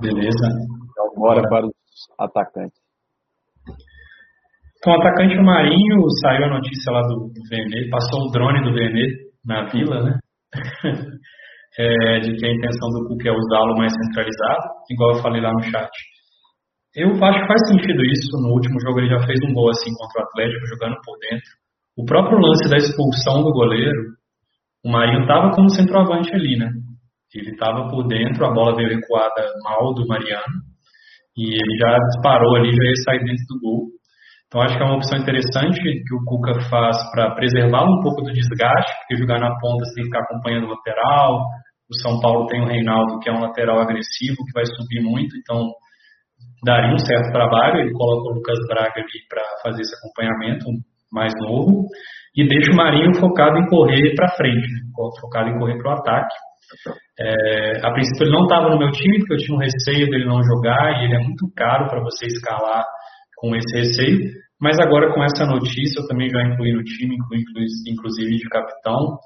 [0.00, 0.46] Beleza.
[0.90, 1.48] Então bora, bora.
[1.48, 1.72] para os
[2.18, 2.80] atacantes.
[4.82, 9.06] Então, o atacante Marinho saiu a notícia lá do, do passou o drone do VNE
[9.46, 10.18] na vila, né?
[11.78, 15.52] é, de que a intenção do Cuca é usá-lo mais centralizado, igual eu falei lá
[15.52, 15.88] no chat.
[16.96, 18.28] Eu acho que faz sentido isso.
[18.42, 21.50] No último jogo ele já fez um gol assim contra o Atlético, jogando por dentro.
[21.96, 24.02] O próprio lance da expulsão do goleiro,
[24.84, 26.68] o Marinho estava como centroavante ali, né?
[27.32, 30.58] Ele estava por dentro, a bola veio recuada mal do Mariano,
[31.36, 34.01] e ele já disparou ali, já ia sair dentro do gol.
[34.52, 38.20] Então acho que é uma opção interessante que o Cuca faz para preservar um pouco
[38.20, 41.40] do desgaste, porque jogar na ponta que ficar acompanhando o lateral.
[41.88, 45.34] O São Paulo tem o Reinaldo, que é um lateral agressivo, que vai subir muito,
[45.38, 45.72] então
[46.62, 47.80] daria um certo trabalho.
[47.80, 50.66] Ele coloca o Lucas Braga ali para fazer esse acompanhamento
[51.10, 51.88] mais novo
[52.36, 54.80] e deixa o Marinho focado em correr para frente, né?
[55.18, 56.36] focado em correr para o ataque.
[57.18, 60.26] É, a princípio ele não estava no meu time, porque eu tinha um receio dele
[60.26, 62.84] não jogar e ele é muito caro para você escalar
[63.42, 64.30] com esse receio,
[64.60, 67.16] mas agora com essa notícia eu também já incluí no time,
[67.88, 69.18] inclusive de capitão,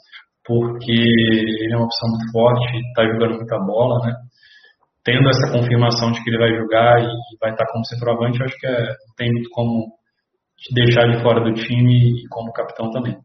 [0.42, 4.14] porque ele é uma opção muito forte, está jogando muita bola, né?
[5.04, 7.06] Tendo essa confirmação de que ele vai jogar e
[7.38, 8.86] vai estar como centroavante, acho que é,
[9.18, 9.92] tem muito como
[10.74, 13.16] deixar de fora do time e como capitão também.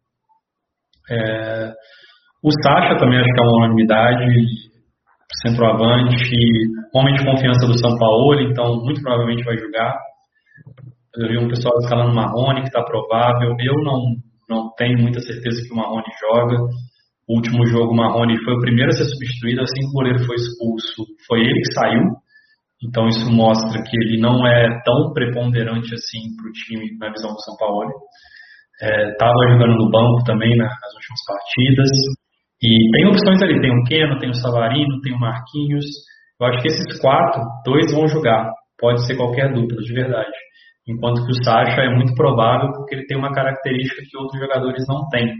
[1.09, 1.71] É,
[2.43, 4.25] o Sacha também acho que é uma unanimidade,
[5.41, 6.35] centroavante,
[6.93, 10.10] homem de confiança do São Paulo, então muito provavelmente vai jogar.
[11.17, 13.55] Eu vi um pessoal escalando Marrone, que está provável.
[13.59, 14.15] Eu não,
[14.49, 16.57] não tenho muita certeza que o Marrone joga.
[17.27, 19.61] O último jogo, o Marrone foi o primeiro a ser substituído.
[19.61, 22.03] Assim que o goleiro foi expulso, foi ele que saiu.
[22.83, 27.31] Então isso mostra que ele não é tão preponderante assim para o time na visão
[27.31, 27.91] do São Paulo.
[28.81, 31.89] Estava é, jogando no banco também nas últimas partidas.
[32.61, 35.85] E tem opções ali, tem o Keno, tem o Savarino, tem o Marquinhos.
[36.39, 38.49] Eu acho que esses quatro, dois vão jogar.
[38.79, 40.31] Pode ser qualquer dupla, de verdade.
[40.91, 44.83] Enquanto que o Sacha é muito provável porque ele tem uma característica que outros jogadores
[44.87, 45.33] não têm.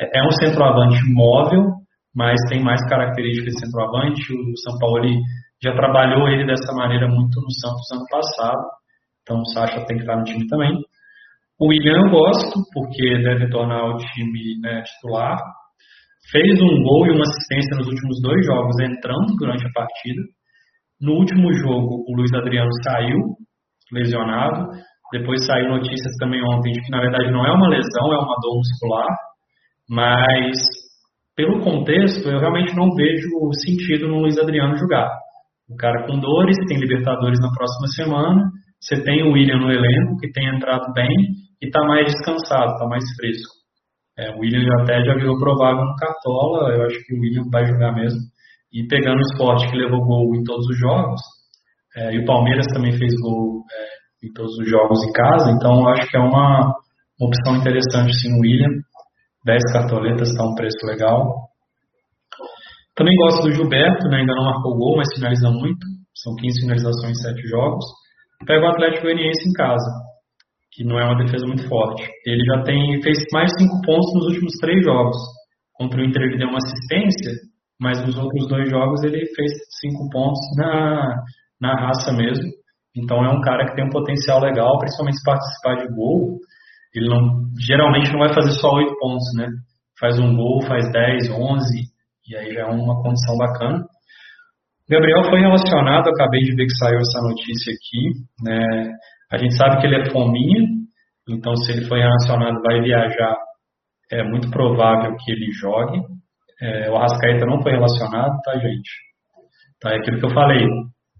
[0.00, 1.72] É, é um centroavante móvel,
[2.14, 4.32] mas tem mais características de centroavante.
[4.32, 5.06] O São Paulo
[5.62, 8.62] já trabalhou ele dessa maneira muito no Santos ano passado.
[9.22, 10.72] Então o Sacha tem que estar no time também.
[11.60, 15.38] O William eu gosto, porque deve tornar o time né, titular.
[16.30, 20.22] Fez um gol e uma assistência nos últimos dois jogos, entrando durante a partida.
[21.00, 23.36] No último jogo, o Luiz Adriano saiu
[23.92, 24.70] lesionado.
[25.12, 28.36] Depois saiu notícias também ontem de que, na verdade, não é uma lesão, é uma
[28.42, 29.08] dor muscular.
[29.88, 30.58] Mas,
[31.34, 33.28] pelo contexto, eu realmente não vejo
[33.64, 35.10] sentido no Luiz Adriano jogar.
[35.68, 38.50] O cara com dores, tem Libertadores na próxima semana.
[38.80, 41.10] Você tem o William no elenco, que tem entrado bem
[41.60, 43.58] e está mais descansado, está mais fresco.
[44.18, 47.66] É, o William até já virou provável no Cartola, eu acho que o William vai
[47.66, 48.18] jogar mesmo.
[48.72, 51.20] E pegando o esporte que levou gol em todos os jogos,
[51.96, 55.88] é, e o Palmeiras também fez gol é, em todos os jogos em casa, então
[55.88, 56.74] acho que é uma,
[57.20, 58.70] uma opção interessante sim o William.
[59.44, 61.48] 10 cartoletas está um preço legal.
[62.94, 65.86] Também gosto do Gilberto, né, ainda não marcou gol, mas finaliza muito.
[66.14, 67.84] São 15 finalizações em 7 jogos.
[68.44, 70.08] Pega o Atlético Goianiense em casa
[70.78, 72.08] que não é uma defesa muito forte.
[72.24, 75.16] Ele já tem fez mais de cinco pontos nos últimos três jogos.
[75.72, 77.32] Contra o Inter ele deu uma assistência,
[77.80, 79.50] mas nos outros dois jogos ele fez
[79.80, 81.16] cinco pontos na,
[81.60, 82.44] na raça mesmo.
[83.02, 86.38] Então é um cara que tem um potencial legal, principalmente se participar de gol.
[86.94, 89.48] Ele não, geralmente não vai fazer só oito pontos, né?
[90.00, 91.82] Faz um gol, faz 10, 11,
[92.28, 93.84] e aí já é uma condição bacana.
[94.88, 98.92] Gabriel foi relacionado, acabei de ver que saiu essa notícia aqui, né?
[99.30, 100.64] A gente sabe que ele é fominha,
[101.28, 103.36] então se ele foi relacionado, vai viajar,
[104.10, 106.00] é muito provável que ele jogue.
[106.60, 108.90] É, o Arrascaeta não foi relacionado, tá, gente?
[109.80, 110.66] Tá, é aquilo que eu falei.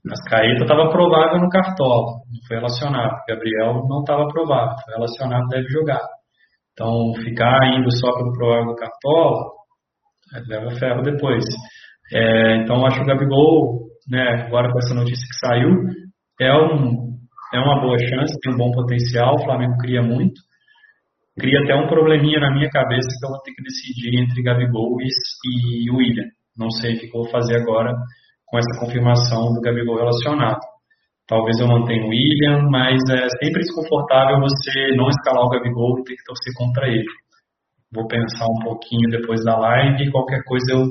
[0.05, 3.17] O Arrascaeta estava provável no Cartola, não foi relacionado.
[3.29, 6.01] Gabriel não estava provável, foi relacionado, deve jogar.
[6.73, 9.59] Então, ficar indo só pelo provável Cartola,
[10.35, 11.45] é, leva ferro depois.
[12.13, 15.75] É, então, acho que o Gabigol, né, agora com essa notícia que saiu,
[16.41, 17.09] é um
[17.53, 20.41] é uma boa chance, tem um bom potencial, o Flamengo cria muito.
[21.39, 24.97] Cria até um probleminha na minha cabeça que eu vou ter que decidir entre Gabigol
[25.01, 26.27] e, William.
[26.57, 27.95] Não sei o que eu vou fazer agora
[28.51, 30.61] com essa confirmação do Gabigol relacionado.
[31.27, 36.05] Talvez eu mantenha o William, mas é sempre desconfortável você não escalar o Gabigol e
[36.05, 37.05] ter que torcer contra ele.
[37.93, 40.85] Vou pensar um pouquinho depois da live e qualquer coisa eu,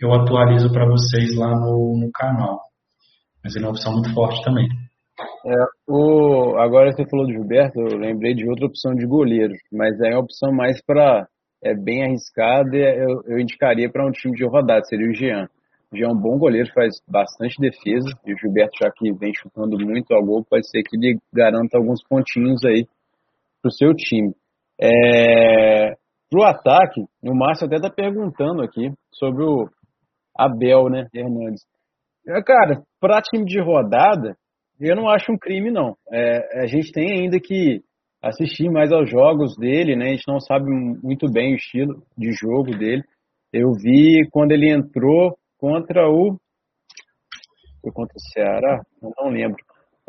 [0.00, 2.60] eu atualizo para vocês lá no, no canal.
[3.42, 4.66] Mas ele é uma opção muito forte também.
[5.46, 5.54] É,
[5.86, 10.10] o, agora você falou do Gilberto, eu lembrei de outra opção de goleiro, mas é
[10.10, 11.28] uma opção mais para.
[11.62, 15.48] É bem arriscada, eu, eu indicaria para um time de rodada, seria o Jean.
[15.94, 19.76] Jean é um bom goleiro, faz bastante defesa, e o Gilberto, já que vem chutando
[19.78, 22.86] muito ao gol, pode ser que ele garanta alguns pontinhos aí
[23.62, 24.34] para o seu time.
[24.80, 25.94] É,
[26.30, 29.68] para o ataque, o Márcio até está perguntando aqui sobre o
[30.36, 31.62] Abel né, Hernandes.
[32.26, 34.36] É, cara, para time de rodada,
[34.80, 35.94] eu não acho um crime, não.
[36.10, 37.82] É, a gente tem ainda que
[38.22, 40.06] assistir mais aos jogos dele, né?
[40.06, 43.02] A gente não sabe muito bem o estilo de jogo dele.
[43.52, 46.36] Eu vi quando ele entrou contra o.
[47.80, 48.82] Foi contra o Ceará?
[49.02, 49.56] Eu não lembro.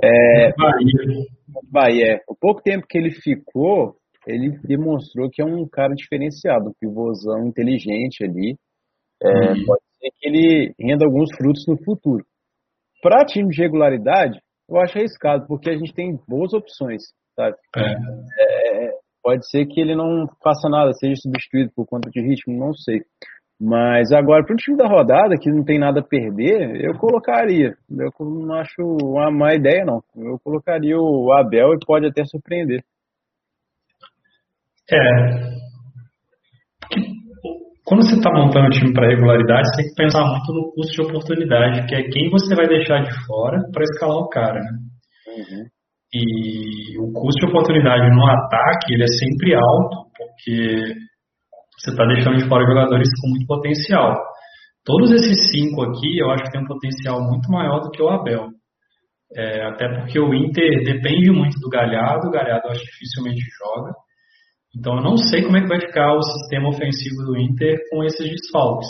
[0.03, 1.25] É, Bahia.
[1.71, 2.21] Bahia.
[2.27, 3.95] O pouco tempo que ele ficou,
[4.27, 8.57] ele demonstrou que é um cara diferenciado, um pivôzão inteligente ali.
[9.23, 9.65] É, uhum.
[9.65, 12.25] Pode ser que ele renda alguns frutos no futuro.
[13.01, 14.37] Para time de regularidade,
[14.69, 17.01] eu acho arriscado, porque a gente tem boas opções,
[17.33, 17.55] sabe?
[17.77, 18.87] É.
[18.89, 18.91] É,
[19.23, 22.99] pode ser que ele não faça nada, seja substituído por conta de ritmo, não sei.
[23.59, 27.73] Mas agora, para o time da rodada, que não tem nada a perder, eu colocaria.
[27.89, 30.01] Eu não acho uma má ideia, não.
[30.15, 32.83] Eu colocaria o Abel e pode até surpreender.
[34.91, 35.55] É,
[37.85, 40.91] quando você está montando um time para regularidade, você tem que pensar muito no custo
[40.91, 44.59] de oportunidade, que é quem você vai deixar de fora para escalar o cara.
[44.59, 44.71] Né?
[45.37, 45.65] Uhum.
[46.11, 50.95] E o custo de oportunidade no ataque ele é sempre alto, porque
[51.77, 54.15] você está deixando de fora jogadores com muito potencial.
[54.83, 58.09] Todos esses cinco aqui, eu acho que tem um potencial muito maior do que o
[58.09, 58.49] Abel.
[59.35, 63.93] É, até porque o Inter depende muito do Galhardo, o Galhardo acho que dificilmente joga.
[64.77, 68.03] Então eu não sei como é que vai ficar o sistema ofensivo do Inter com
[68.03, 68.87] esses desfalques.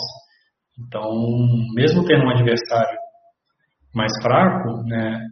[0.78, 1.10] Então,
[1.74, 2.98] mesmo tendo um adversário
[3.94, 5.26] mais fraco, né,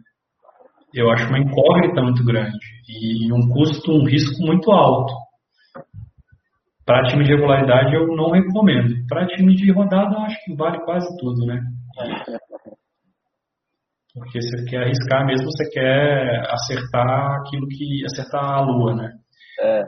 [0.93, 2.57] eu acho uma incógnita muito grande
[2.89, 5.13] e um custo, um risco muito alto.
[6.85, 8.93] Para time de regularidade eu não recomendo.
[9.07, 11.59] Para time de rodada eu acho que vale quase tudo, né?
[14.13, 18.05] Porque você quer arriscar mesmo, você quer acertar aquilo que.
[18.05, 19.11] acertar a lua, né?
[19.61, 19.81] É.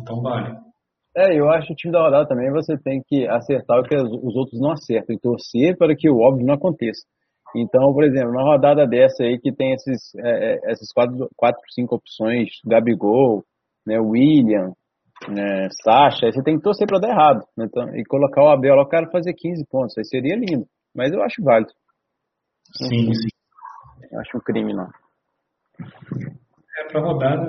[0.00, 0.54] Então vale.
[1.16, 3.96] É, eu acho que o time da rodada também você tem que acertar o que
[3.96, 7.02] os outros não acertam e torcer para que o óbvio não aconteça.
[7.56, 11.60] Então, por exemplo, uma rodada dessa aí que tem esses, é, é essas quatro, quatro,
[11.74, 13.42] cinco opções, Gabigol,
[13.84, 14.72] né, William,
[15.28, 17.40] né, Sacha, aí você tem que torcer para dar errado.
[17.56, 20.66] Né, então, e colocar o Abel lá, o cara fazer 15 pontos, aí seria lindo.
[20.94, 21.70] Mas eu acho válido.
[22.76, 23.28] Sim, sim.
[24.10, 24.88] Eu acho um crime, não.
[26.78, 27.46] É pra rodada.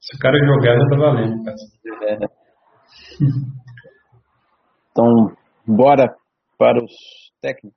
[0.00, 1.56] Se o cara jogar, já tá valendo, cara.
[2.02, 2.44] É.
[4.94, 5.10] Então,
[5.66, 6.14] bora
[6.56, 6.92] para os
[7.42, 7.76] técnicos.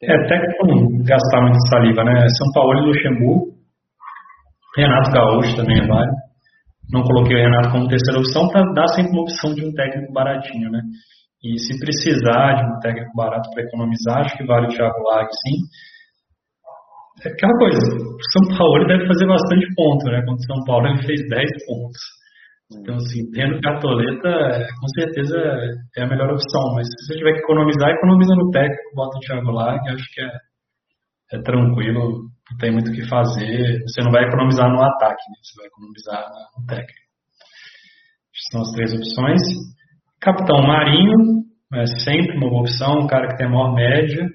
[0.00, 2.24] É, técnico não gastar muito saliva, né?
[2.38, 3.58] São Paulo e Luxemburgo.
[4.76, 6.29] Renato Gaúcho também é válido.
[6.92, 10.12] Não coloquei o Renato como terceira opção para dar sempre uma opção de um técnico
[10.12, 10.80] baratinho, né?
[11.42, 15.26] E se precisar de um técnico barato para economizar, acho que vale o Thiago Lag,
[15.30, 15.56] sim.
[17.24, 20.20] É aquela coisa, o São Paulo deve fazer bastante ponto, né?
[20.24, 22.00] Contra o São Paulo ele fez 10 pontos.
[22.72, 24.30] Então, assim, tendo cartoleta,
[24.80, 25.36] com certeza
[25.96, 26.62] é a melhor opção.
[26.74, 30.20] Mas se você tiver que economizar, economiza no técnico, bota o Thiago que acho que
[30.22, 30.30] é,
[31.36, 33.80] é tranquilo, não tem muito o que fazer.
[33.82, 35.36] Você não vai economizar no ataque, né?
[35.42, 36.26] você vai economizar
[36.58, 37.00] no técnico.
[38.50, 39.42] São as três opções.
[40.20, 41.44] Capitão Marinho,
[41.74, 44.26] é sempre uma opção, um cara que tem a maior média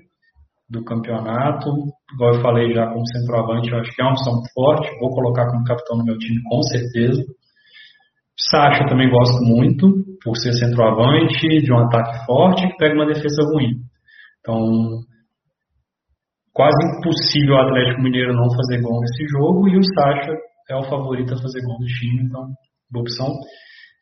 [0.69, 1.69] do campeonato.
[2.13, 4.99] Igual eu falei já como centroavante, eu acho que é uma opção forte.
[4.99, 7.23] Vou colocar como capitão no meu time com certeza.
[8.37, 9.87] Sacha também gosto muito,
[10.23, 13.81] por ser centroavante, de um ataque forte que pega uma defesa ruim.
[14.39, 15.03] Então,
[16.55, 20.31] quase impossível o Atlético Mineiro não fazer gol nesse jogo e o Sacha
[20.69, 22.47] é o favorito a fazer gol do time, então,
[22.89, 23.27] boa opção.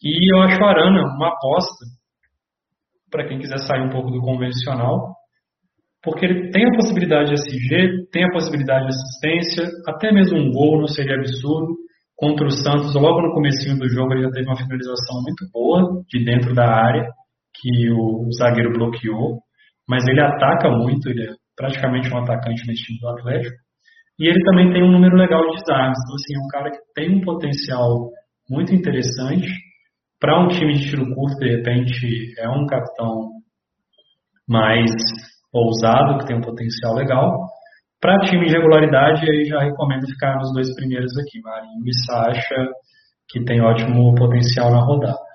[0.04, 1.86] E eu acho o Arana uma aposta
[3.10, 5.16] para quem quiser sair um pouco do convencional,
[6.04, 10.52] porque ele tem a possibilidade de SG, tem a possibilidade de assistência, até mesmo um
[10.52, 11.74] gol não seria absurdo
[12.16, 16.04] contra o Santos, logo no comecinho do jogo, ele já teve uma finalização muito boa
[16.08, 17.10] de dentro da área,
[17.56, 19.40] que o zagueiro bloqueou,
[19.88, 23.56] mas ele ataca muito, ele é praticamente um atacante nesse time do Atlético,
[24.20, 26.80] e ele também tem um número legal de desarmes, então assim, é um cara que
[26.94, 28.10] tem um potencial
[28.50, 29.50] muito interessante,
[30.20, 33.32] para um time de tiro curto, de repente, é um capitão
[34.48, 34.92] mais
[35.52, 37.48] ousado, que tem um potencial legal,
[38.00, 42.70] para time de regularidade, aí já recomendo ficar nos dois primeiros aqui, Marinho e Sacha,
[43.30, 45.33] que tem ótimo potencial na rodada.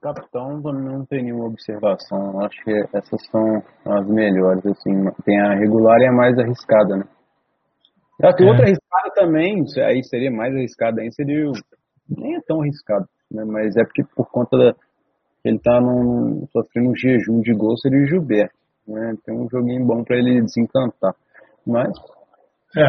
[0.00, 2.40] Capitão não tem nenhuma observação.
[2.40, 4.64] Acho que essas são as melhores.
[4.66, 7.04] Assim, tem a regular e a mais arriscada, né?
[8.36, 8.50] Tem é.
[8.50, 11.50] outra arriscada também, aí seria mais arriscada aí, seria
[12.08, 13.44] nem é tão arriscado, né?
[13.44, 14.74] Mas é porque por conta da
[15.44, 18.54] ele tá num, sofrendo um jejum de gol, seria o Gilberto.
[18.88, 19.14] Né?
[19.26, 21.14] Tem um joguinho bom para ele desencantar.
[21.66, 21.92] Mas.
[22.76, 22.88] É,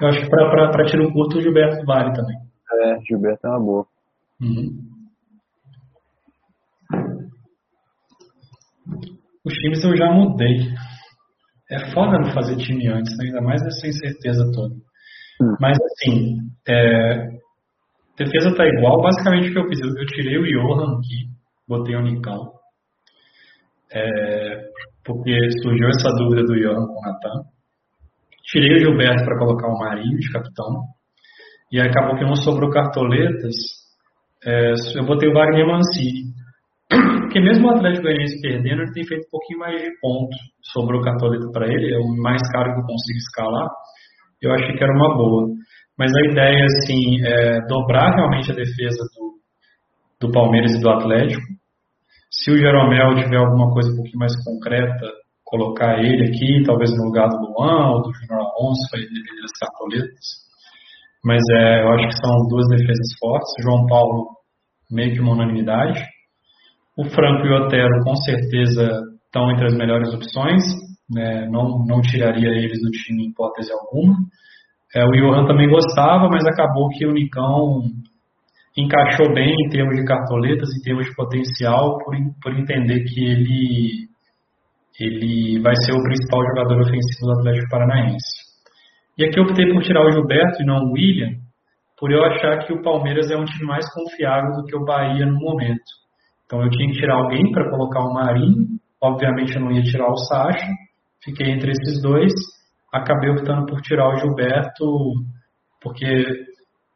[0.00, 2.36] eu acho que para tiro curto o Gilberto vale também.
[2.72, 3.86] É, Gilberto é uma boa.
[4.40, 4.95] Uhum.
[9.46, 10.74] Os times eu já mudei.
[11.70, 13.26] É foda não fazer time antes, né?
[13.26, 14.74] ainda mais essa incerteza toda.
[15.40, 15.56] Hum.
[15.60, 16.38] Mas assim,
[16.68, 17.28] é,
[18.18, 19.00] defesa tá igual.
[19.00, 21.28] Basicamente o que eu fiz, eu, tirei o Johan aqui,
[21.68, 22.52] botei o Nicão.
[23.92, 24.64] É,
[25.04, 25.32] porque
[25.62, 27.44] surgiu essa dúvida do Ian com o Natan.
[28.42, 30.82] Tirei o Gilberto para colocar o Marinho de capitão.
[31.70, 33.54] E acabou que não sobrou cartoletas.
[34.44, 36.34] É, eu botei o Wagner Mancini.
[36.88, 40.36] Porque mesmo o Atlético Goianiense perdendo, ele tem feito um pouquinho mais de pontos.
[40.72, 43.68] Sobrou cartoleta para ele, é o mais caro que eu consigo escalar.
[44.40, 45.48] Eu achei que era uma boa.
[45.98, 51.42] Mas a ideia, assim, é dobrar realmente a defesa do, do Palmeiras e do Atlético
[52.30, 55.06] se o Jeromel tiver alguma coisa um pouquinho mais concreta,
[55.44, 59.58] colocar ele aqui, talvez no lugar do Luan ou do Júnior Alonso, aí depender das
[59.58, 60.26] cartoletas.
[61.24, 63.50] Mas é, eu acho que são duas defesas fortes.
[63.62, 64.36] João Paulo,
[64.90, 66.04] meio que uma unanimidade.
[66.96, 70.62] O Franco e o Otero, com certeza, estão entre as melhores opções.
[71.10, 71.46] Né?
[71.50, 74.16] Não, não tiraria eles do time em hipótese alguma.
[74.94, 77.82] É, o Johan também gostava, mas acabou que o Nicão
[78.76, 84.08] encaixou bem em termos de cartoletas, em termos de potencial, por, por entender que ele,
[85.00, 88.46] ele vai ser o principal jogador ofensivo do Atlético Paranaense.
[89.18, 91.32] E aqui eu optei por tirar o Gilberto e não o William,
[91.98, 95.24] por eu achar que o Palmeiras é um time mais confiável do que o Bahia
[95.24, 96.05] no momento.
[96.46, 98.66] Então eu tinha que tirar alguém para colocar o Marinho,
[99.02, 100.66] obviamente eu não ia tirar o Sacha,
[101.22, 102.32] fiquei entre esses dois,
[102.92, 104.84] acabei optando por tirar o Gilberto,
[105.82, 106.24] porque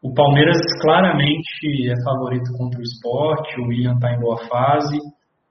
[0.03, 4.97] O Palmeiras claramente é favorito contra o esporte, o William está em boa fase.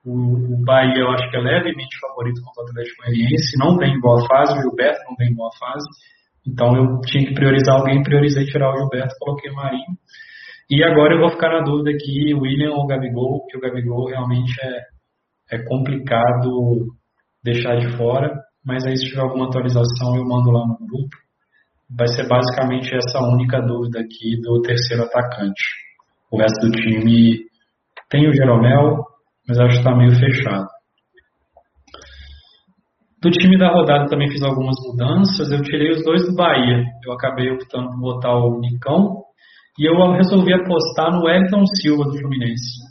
[0.03, 3.93] O, o, Bahia eu acho que é levemente favorito contra o Atlético Goianiense, não tem
[3.93, 5.85] em boa fase, o Gilberto não tem em boa fase.
[6.47, 9.93] Então eu tinha que priorizar alguém, priorizei tirar o Gilberto, coloquei o Marinho.
[10.70, 14.53] E agora eu vou ficar na dúvida aqui, William ou Gabigol, porque o Gabigol realmente
[14.61, 16.86] é, é complicado
[17.43, 18.32] deixar de fora.
[18.63, 21.17] Mas aí se tiver alguma atualização eu mando lá no grupo.
[21.89, 25.63] Vai ser basicamente essa única dúvida aqui do terceiro atacante.
[26.32, 27.39] O resto do time
[28.07, 29.05] tem o Jeromel,
[29.47, 30.67] mas acho que está meio fechado.
[33.20, 35.51] Do time da rodada também fiz algumas mudanças.
[35.51, 36.84] Eu tirei os dois do Bahia.
[37.03, 39.28] Eu acabei optando por botar o Nicão
[39.80, 42.84] e eu resolvi apostar no Wellington Silva do Fluminense.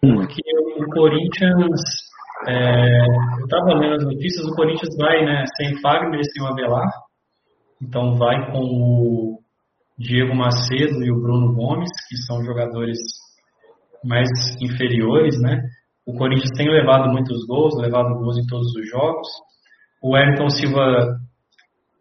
[0.00, 0.40] Porque
[0.78, 1.80] o Corinthians,
[2.46, 3.04] é,
[3.40, 6.88] eu estava lendo as notícias, o Corinthians vai né, sem Fagner e sem o Avelar.
[7.82, 9.38] Então vai com o
[9.98, 12.98] Diego Macedo e o Bruno Gomes, que são jogadores
[14.04, 14.28] mais
[14.60, 15.60] inferiores, né?
[16.06, 19.28] O Corinthians tem levado muitos gols, levado gols em todos os jogos.
[20.00, 21.16] O Wellington Silva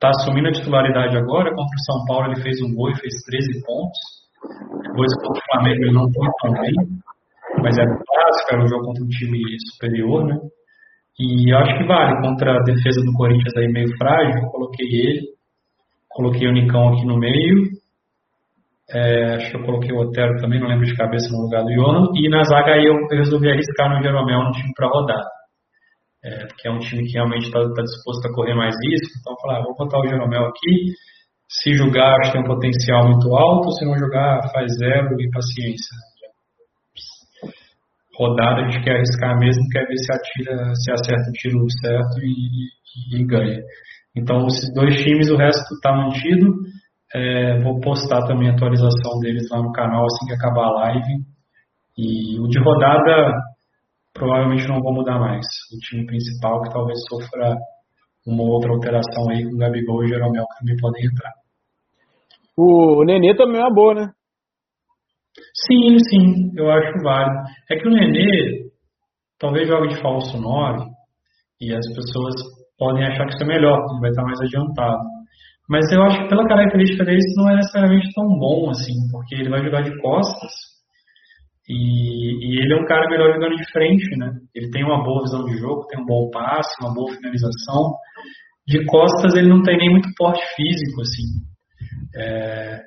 [0.01, 1.53] está assumindo a titularidade agora.
[1.53, 3.99] Contra o São Paulo ele fez um gol e fez 13 pontos.
[4.81, 6.73] Depois contra o Flamengo ele não foi tão bem,
[7.61, 9.39] mas era um clássico, era um jogo contra um time
[9.71, 10.37] superior, né?
[11.19, 12.19] E eu acho que vale.
[12.21, 15.21] Contra a defesa do Corinthians aí meio frágil, eu coloquei ele.
[16.09, 17.81] Coloquei o Nicão aqui no meio
[18.93, 21.71] é, acho que eu coloquei o Otero também, não lembro de cabeça, no lugar do
[21.71, 22.07] Johan.
[22.13, 25.23] E na zaga aí eu resolvi arriscar no Jeromel no time para rodar.
[26.23, 29.19] É, porque é um time que realmente está tá disposto a correr mais risco.
[29.19, 30.93] Então falei, ah, vou botar o Jeromel aqui.
[31.49, 33.71] Se jogar, acho que tem um potencial muito alto.
[33.71, 35.95] Se não jogar, faz zero e paciência.
[38.15, 42.19] Rodada a gente quer arriscar mesmo, quer ver se atira, se acerta o tiro certo
[42.19, 43.61] e, e, e ganha.
[44.15, 46.53] Então, esses dois times, o resto está mantido.
[47.13, 51.25] É, vou postar também a atualização deles lá no canal assim que acabar a live.
[51.97, 53.33] E o de rodada
[54.13, 55.45] provavelmente não vou mudar mais.
[55.73, 57.55] O time principal que talvez sofra
[58.25, 61.31] uma outra alteração aí com o Gabigol e o Jeromel que também podem entrar.
[62.57, 64.11] O Nenê também é uma boa, né?
[65.65, 67.43] Sim, sim, eu acho válido.
[67.69, 68.69] É que o Nenê
[69.39, 70.85] talvez jogue de falso 9
[71.61, 72.35] e as pessoas
[72.77, 75.03] podem achar que isso é melhor, ele vai estar mais adiantado.
[75.69, 79.35] Mas eu acho que pela característica dele isso não é necessariamente tão bom assim, porque
[79.35, 80.51] ele vai jogar de costas
[81.67, 84.31] e, e, ele é um cara melhor jogando de frente, né?
[84.53, 87.93] Ele tem uma boa visão de jogo, tem um bom passe, uma boa finalização.
[88.67, 91.23] De costas ele não tem nem muito porte físico, assim.
[92.15, 92.79] É,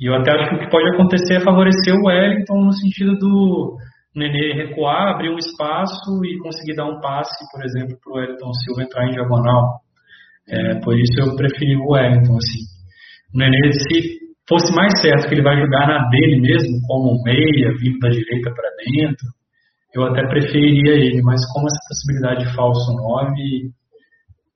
[0.00, 3.16] e eu até acho que o que pode acontecer é favorecer o Wellington no sentido
[3.18, 3.76] do
[4.14, 8.52] Nenê recuar, abrir um espaço e conseguir dar um passe, por exemplo, para o Wellington
[8.64, 9.80] Silva entrar em diagonal.
[10.48, 12.64] É, por isso eu preferi o Wellington, assim.
[13.34, 17.72] O Nenê, se fosse mais certo que ele vai jogar na dele mesmo, como meia,
[17.78, 19.26] vindo da direita para dentro,
[19.94, 23.70] eu até preferiria ele, mas como essa possibilidade de falso 9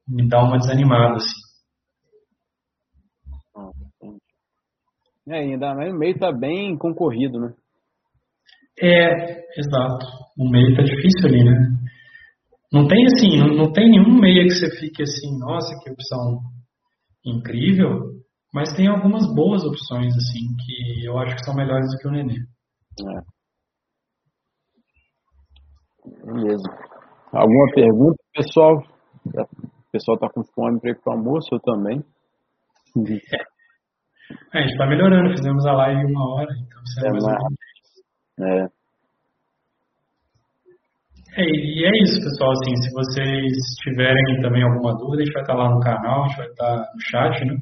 [0.08, 1.50] me dá uma desanimada, assim.
[5.28, 7.54] É, ainda mais o meio tá bem concorrido, né?
[8.82, 10.06] É, exato.
[10.36, 11.70] O meio tá difícil ali, né?
[12.72, 16.40] Não tem assim, não, não tem nenhum meia que você fique assim, nossa, que opção
[17.24, 18.20] incrível,
[18.52, 22.10] mas tem algumas boas opções assim que eu acho que são melhores do que o
[22.10, 22.38] Nenê.
[23.00, 23.20] É.
[26.26, 26.68] Beleza.
[27.32, 28.82] Alguma pergunta, pessoal?
[29.24, 32.02] O pessoal está com fome para ir para o almoço, eu também.
[32.96, 33.36] É.
[33.36, 34.58] é.
[34.58, 37.24] a gente está melhorando, fizemos a live em uma hora, então você é, mais
[38.40, 38.80] é.
[41.36, 42.50] É, e é isso, pessoal.
[42.50, 46.28] Assim, se vocês tiverem também alguma dúvida, a gente vai estar lá no canal, a
[46.28, 47.54] gente vai estar no chat, né?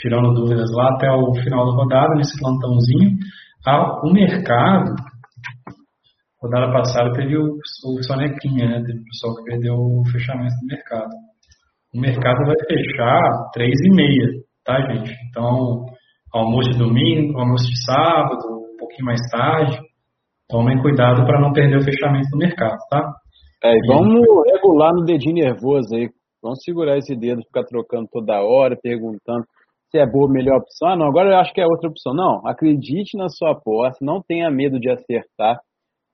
[0.00, 3.16] Tirando dúvidas lá até o final da rodada, nesse plantãozinho.
[3.66, 4.94] Ah, o mercado,
[6.42, 8.82] rodada passada teve o, o Sonequinha, né?
[8.84, 11.10] Teve o pessoal que perdeu o fechamento do mercado.
[11.94, 14.26] O mercado vai fechar três e meia,
[14.64, 15.12] tá, gente?
[15.28, 15.84] Então,
[16.32, 19.90] almoço de domingo, almoço de sábado, um pouquinho mais tarde
[20.50, 23.12] tomem cuidado para não perder o fechamento do mercado, tá?
[23.62, 26.08] É, vamos regular no dedinho nervoso aí.
[26.42, 29.44] Vamos segurar esse dedo, ficar trocando toda hora, perguntando
[29.90, 30.88] se é boa melhor opção.
[30.88, 32.14] Ah, não, agora eu acho que é outra opção.
[32.14, 35.60] Não, acredite na sua aposta, não tenha medo de acertar,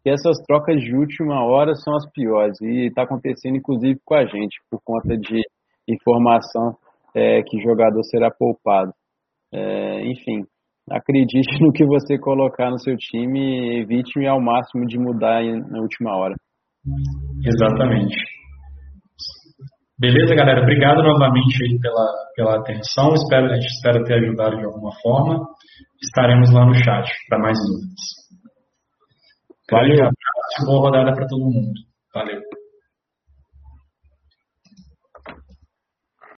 [0.03, 2.61] que essas trocas de última hora são as piores.
[2.63, 5.43] E está acontecendo, inclusive, com a gente, por conta de
[5.89, 6.77] informação
[7.15, 8.93] é, que jogador será poupado.
[9.53, 10.45] É, enfim,
[10.91, 15.81] acredite no que você colocar no seu time e evite ao máximo de mudar na
[15.81, 16.35] última hora.
[17.45, 18.36] Exatamente.
[19.99, 20.61] Beleza, galera?
[20.61, 23.15] Obrigado novamente aí pela, pela atenção.
[23.15, 25.41] Espero, a gente espera ter ajudado de alguma forma.
[26.03, 28.27] Estaremos lá no chat para mais dúvidas.
[29.71, 30.11] Valeu.
[30.67, 31.73] Boa rodada para todo mundo.
[32.15, 32.41] Valeu.